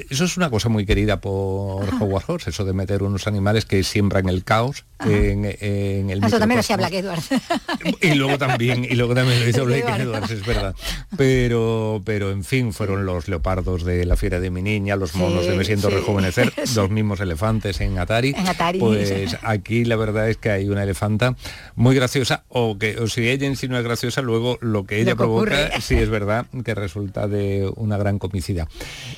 [0.10, 3.84] eso es una cosa muy querida por Howard Hawks, eso de meter unos animales que
[3.84, 6.78] siembran el caos en, en el Eso también lo hacía.
[6.78, 7.30] Black Edwards.
[8.01, 10.32] y luego también y luego también lo hizo Blake Blake Edwards.
[10.32, 10.76] Es verdad
[11.18, 15.45] pero pero en fin fueron los leopardos de la fiera de mi niña los monos
[15.45, 15.95] de me siento sí.
[15.95, 16.76] rejuvenecer Sí.
[16.76, 20.84] los mismos elefantes en Atari En Atari, pues aquí la verdad es que hay una
[20.84, 21.36] elefanta
[21.76, 24.97] muy graciosa o que o si ella en sí no es graciosa luego lo que
[25.01, 25.82] ella Lo que provoca ocurre.
[25.82, 28.68] sí es verdad que resulta de una gran comicidad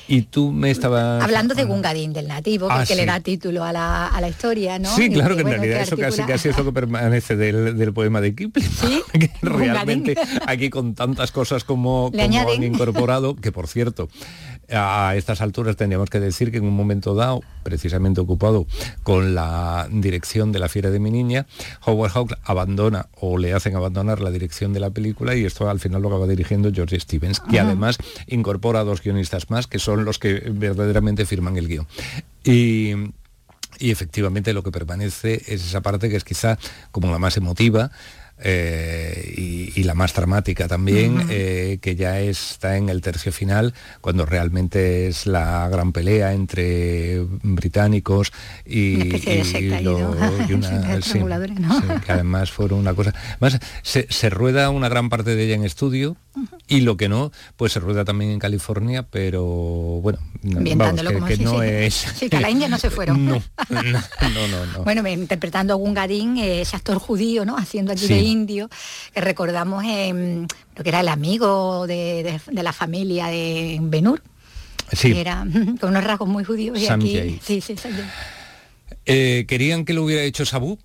[0.08, 3.62] y tú me estabas Hablando de Gungadin, del nativo, que, Ah, que le da título
[3.62, 4.88] a la, a la historia, ¿no?
[4.96, 7.76] Sí, Y claro que en bueno, realidad eso casi, casi es lo que permanece del,
[7.76, 8.70] del poema de Kipling.
[9.12, 9.30] Que.
[9.42, 10.14] Realmente
[10.46, 14.08] aquí con tantas cosas como, como han incorporado, que por cierto,
[14.70, 18.66] a estas alturas tendríamos que decir que en un momento dado, precisamente ocupado
[19.02, 21.46] con la dirección de la fiera de mi niña,
[21.84, 25.80] Howard Hawks abandona o le hacen abandonar la dirección de la película y esto al
[25.80, 27.68] final lo acaba dirigiendo George Stevens, que Ajá.
[27.68, 31.86] además incorpora a dos guionistas más que son los que verdaderamente firman el guion.
[32.44, 32.94] Y
[33.78, 36.58] y efectivamente lo que permanece es esa parte que es quizá
[36.90, 37.90] como la más emotiva
[38.38, 43.74] eh, y, y la más dramática también, eh, que ya está en el tercio final,
[44.00, 48.32] cuando realmente es la gran pelea entre británicos
[48.66, 50.46] y, Una especie de y secta ahí, lo- ¿no?
[50.48, 51.80] y una- Sí, de sí, trianguladores, ¿no?
[51.80, 53.14] sí, que además fueron una cosa.
[53.40, 56.16] Además, se, se rueda una gran parte de ella en estudio
[56.66, 61.14] y lo que no, pues se rueda también en California, pero bueno, vamos, Ambientándolo que,
[61.16, 61.94] como que si- no es.
[61.94, 63.26] Sí, que a la India no se fueron.
[63.26, 64.66] No, no, no, no.
[64.78, 64.82] no.
[64.84, 67.56] Bueno, interpretando a Gungadin, eh, ese actor judío, ¿no?
[67.58, 68.14] Haciendo aquí Sí.
[68.14, 68.68] de indio,
[69.14, 74.22] que recordamos en lo que era el amigo de, de- de la familia de Benur.
[74.92, 75.12] Sí.
[75.14, 75.46] que era
[75.80, 77.38] con unos rasgos muy judíos y Sam aquí.
[77.42, 77.74] Sí, sí.
[79.04, 80.78] Eh, querían que lo hubiera hecho Sabu,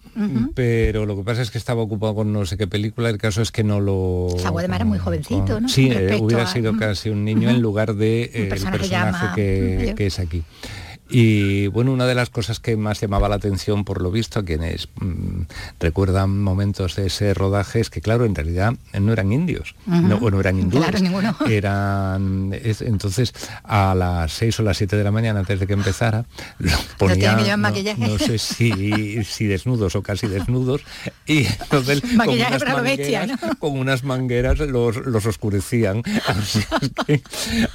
[0.55, 3.09] pero lo que pasa es que estaba ocupado con no sé qué película.
[3.09, 4.29] El caso es que no lo.
[4.39, 5.69] Sabu además era muy jovencito, ¿no?
[5.69, 10.05] Sí, eh, hubiera a- sido casi un niño en lugar de eh, el personaje que
[10.07, 10.43] es aquí.
[11.09, 14.45] Y bueno, una de las cosas que más llamaba la atención, por lo visto, a
[14.45, 15.41] quienes mm,
[15.79, 20.29] recuerdan momentos de ese rodaje, es que claro, en realidad no eran indios, no, o
[20.31, 20.83] no eran hindúes.
[20.83, 21.35] Claro, ninguno.
[21.49, 23.33] Eran, es- entonces,
[23.63, 26.25] a las 6 o las 7 de la mañana, antes de que empezara,
[26.59, 28.07] lo ponían, no, maquillaje.
[28.07, 30.81] no sé si, si desnudos o casi desnudos,
[31.25, 36.03] y entonces con unas, bestia, mangueras, con unas mangueras los, los oscurecían.
[36.27, 37.21] Así es que,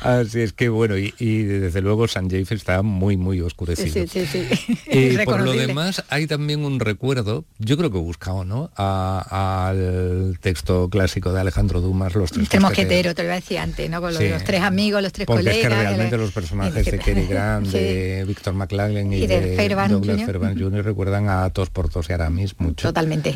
[0.01, 4.07] así es que, bueno, y, y desde luego Sanjay está muy, muy oscurecido.
[4.07, 4.79] Sí, sí, sí.
[4.87, 8.71] Eh, por lo demás, hay también un recuerdo, yo creo que buscado, ¿no?
[8.77, 13.15] A- al texto clásico de Alejandro Dumas, Los Tres Tres Mosqueteros.
[13.15, 14.01] te lo iba a decir antes, ¿no?
[14.01, 15.59] Con los tres amigos, los tres Porque colegas.
[15.59, 19.69] es que realmente los personajes de Cary Grant, de Víctor McLaglen y, Y de de,
[19.89, 20.23] Douglas.
[20.25, 20.85] Fairbanks Jr.
[20.85, 22.89] recuerdan a Tos, Portos y Aramis mucho.
[22.89, 23.35] Totalmente.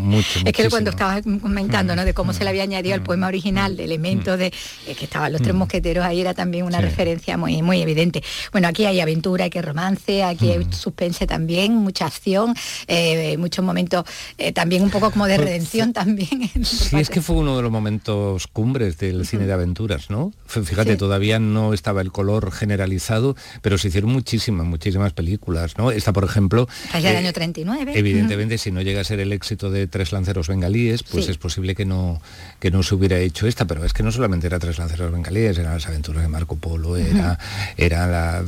[0.00, 2.04] mucho, Es que cuando estabas comentando, ¿no?
[2.04, 4.46] De cómo se le había añadido al poema original, de elementos de
[4.86, 8.22] eh, que estaban los tres mosqueteros, ahí era también una referencia muy, muy evidente.
[8.52, 12.54] Bueno, aquí hay aventura, hay que romance, aquí hay suspense también, mucha acción,
[12.88, 14.04] eh, muchos momentos
[14.38, 16.50] eh, también un poco como de redención también.
[16.64, 20.32] Sí, es que fue uno de los momentos cumbres del cine de aventuras, ¿no?
[20.46, 20.96] Fíjate, Sí.
[20.96, 25.90] todavía no estaba el color generalizado, pero se hicieron muchísimas, muchísimas películas, ¿no?
[25.90, 27.92] Esta, por ejemplo, Allá del eh, año 39.
[27.94, 31.30] Evidentemente, si no llega a ser el éxito de Tres Lanceros Bengalíes, pues Sí.
[31.30, 32.20] es posible que no,
[32.58, 35.58] que no se hubiera hecho esta, pero es que no solamente era Tres Lanceros Bengalíes,
[35.58, 37.38] eran las aventuras de Marco Polo, era,
[37.76, 38.42] era la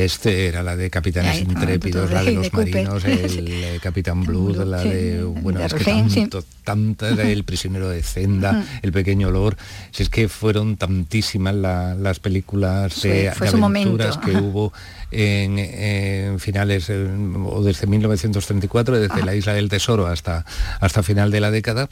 [0.00, 4.64] Boyest, era la de Capitanes Intrépidos, la de los de marinos, el eh, Capitán Blood,
[4.64, 9.28] la sí, de, bueno, de es que tanto, tantas, el prisionero de Zenda, el pequeño
[9.28, 9.56] olor,
[9.90, 14.72] si es que fueron tantísimas la- las películas de, fue aventuras que hubo
[15.10, 17.08] en, en finales eh,
[17.46, 20.44] o desde 1934, desde la Isla del Tesoro hasta,
[20.80, 21.88] hasta final de la década.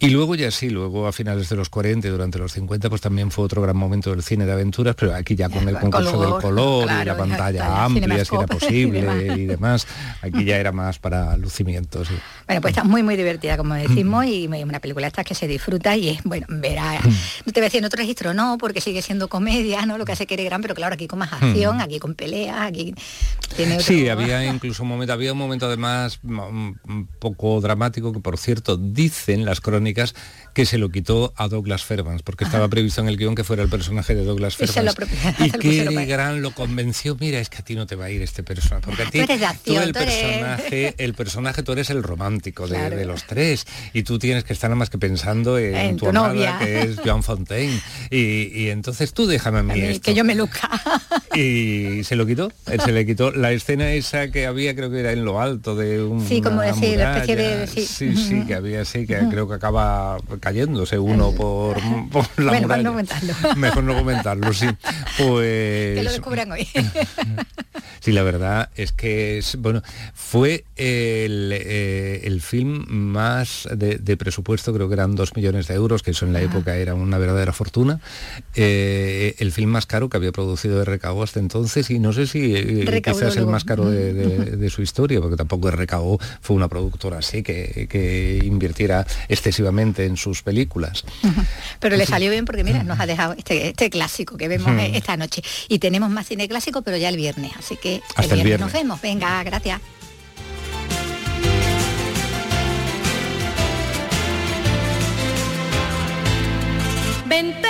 [0.00, 3.00] Y luego ya sí, luego a finales de los 40 y durante los 50, pues
[3.00, 5.90] también fue otro gran momento del cine de aventuras, pero aquí ya con el con
[5.90, 9.38] concurso del color, color y la pantalla amplia, si era y posible demás.
[9.38, 9.86] y demás.
[10.22, 12.06] Aquí ya era más para lucimientos.
[12.06, 12.14] sí.
[12.46, 15.96] Bueno, pues está muy, muy divertida, como decimos, y una película esta que se disfruta
[15.96, 17.00] y es, bueno, verá,
[17.44, 19.98] no te voy a decir en otro registro, no, porque sigue siendo comedia, ¿no?
[19.98, 22.94] Lo que hace que gran, pero claro, aquí con más acción, aquí con peleas, aquí
[23.56, 23.86] tiene otro...
[23.86, 28.38] Sí, había incluso un momento, había un momento además mm, un poco dramático que por
[28.38, 30.14] cierto dicen las crónicas electrónicas
[30.58, 33.62] que se lo quitó a Douglas Fairbanks porque estaba previsto en el guion que fuera
[33.62, 35.06] el personaje de Douglas Y Fairbanks.
[35.38, 38.06] y lo que para- Grant lo convenció, mira, es que a ti no te va
[38.06, 41.62] a ir este personaje, porque a ti Tú acción, el tú eres- personaje, el personaje
[41.62, 42.96] tú eres el romántico de, Claro.
[42.96, 43.66] de los tres.
[43.92, 46.58] Y tú tienes que estar nada más que pensando en, En tu, tu amada, novia.
[46.58, 47.80] que es Joan Fontaine.
[48.10, 50.02] Y, y entonces tú déjame a mí A mí, esto.
[50.02, 50.68] que yo me luzca.
[51.36, 52.50] y se lo quitó,
[52.84, 56.02] se le quitó la escena esa que había, creo que era en lo alto de
[56.02, 57.86] un Sí, como decir, la especie de- sí.
[57.86, 60.18] sí, sí, que había sí, que creo que acaba
[60.48, 61.76] cayéndose uno por,
[62.10, 62.82] por la bueno, muralla.
[62.82, 63.34] no comentarlo.
[63.56, 64.66] Mejor no comentarlo, sí.
[65.18, 66.66] Pues que lo descubran hoy.
[68.00, 69.82] Sí, la verdad es que es, bueno,
[70.14, 75.74] fue el, eh, el film más de, de presupuesto, creo que eran dos millones de
[75.74, 78.00] euros, que eso en la época era una verdadera fortuna.
[78.54, 82.54] Eh, el film más caro que había producido RKO hasta entonces, y no sé si
[82.54, 86.68] eh, quizás el más caro de, de- de su historia, porque tampoco RKO fue una
[86.68, 91.04] productora así que, que invirtiera excesivamente en sus películas.
[91.80, 95.16] Pero le salió bien porque mira, nos ha dejado este, este clásico que vemos esta
[95.16, 95.42] noche.
[95.68, 97.52] Y tenemos más cine clásico, pero ya el viernes.
[97.58, 98.60] Así que Hasta el el viernes, viernes.
[98.60, 99.00] nos vemos.
[99.00, 99.80] Venga, gracias.
[107.26, 107.67] Vente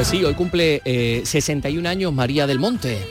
[0.00, 3.06] Pues sí, hoy cumple eh, 61 años María del Monte.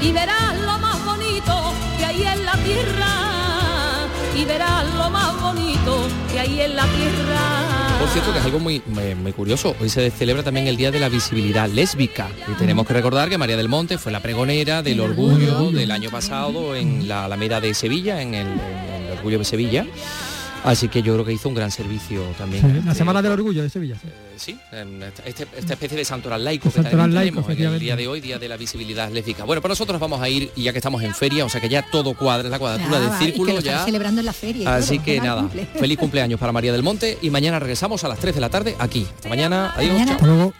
[0.00, 4.06] Y verás lo más bonito que hay en la tierra.
[4.38, 7.98] Y verás lo más bonito que hay en la tierra.
[7.98, 9.74] Por cierto, que es algo muy, muy, muy curioso.
[9.80, 12.28] Hoy se celebra también el Día de la Visibilidad Lésbica.
[12.46, 16.10] Y tenemos que recordar que María del Monte fue la pregonera del orgullo del año
[16.10, 19.84] pasado en la Alameda de Sevilla, en el, en el Orgullo de Sevilla.
[20.64, 22.62] Así que yo creo que hizo un gran servicio también.
[22.82, 23.96] Sí, la Semana del Orgullo de Sevilla.
[24.00, 24.08] sí.
[24.08, 27.58] Eh, sí, en esta, este- esta especie de santoral laico que Santoral también laico, tenemos
[27.68, 29.44] en el día de hoy, Día de la Visibilidad Lésbica.
[29.44, 31.68] Bueno, pues nosotros vamos a ir, y ya que estamos en feria, o sea que
[31.68, 33.84] ya todo cuadra, la cuadratura Ah, del va, y que círculo lo ya.
[33.84, 34.74] celebrando en la feria.
[34.76, 35.66] Así todo, que nada, cumple.
[35.78, 38.76] feliz cumpleaños para María del Monte y mañana regresamos a las 3 de la tarde
[38.78, 39.06] aquí.
[39.14, 39.92] Hasta mañana, adiós.
[39.92, 40.06] Mañana.
[40.06, 40.16] chao.
[40.16, 40.54] Hasta luego.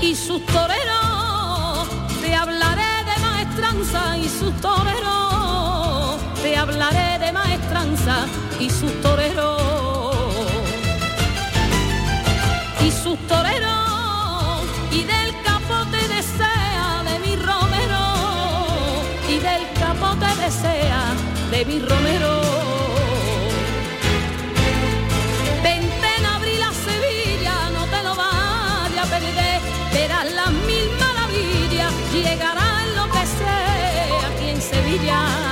[0.00, 1.86] y sus toreros
[3.70, 6.16] y sus toreros.
[6.42, 8.26] Te hablaré de maestranza
[8.58, 9.60] y sus toreros.
[12.80, 18.04] Y sus toreros y del capote desea de mi romero
[19.28, 21.02] y del capote desea
[21.50, 22.37] de mi romero
[34.88, 35.47] Yeah.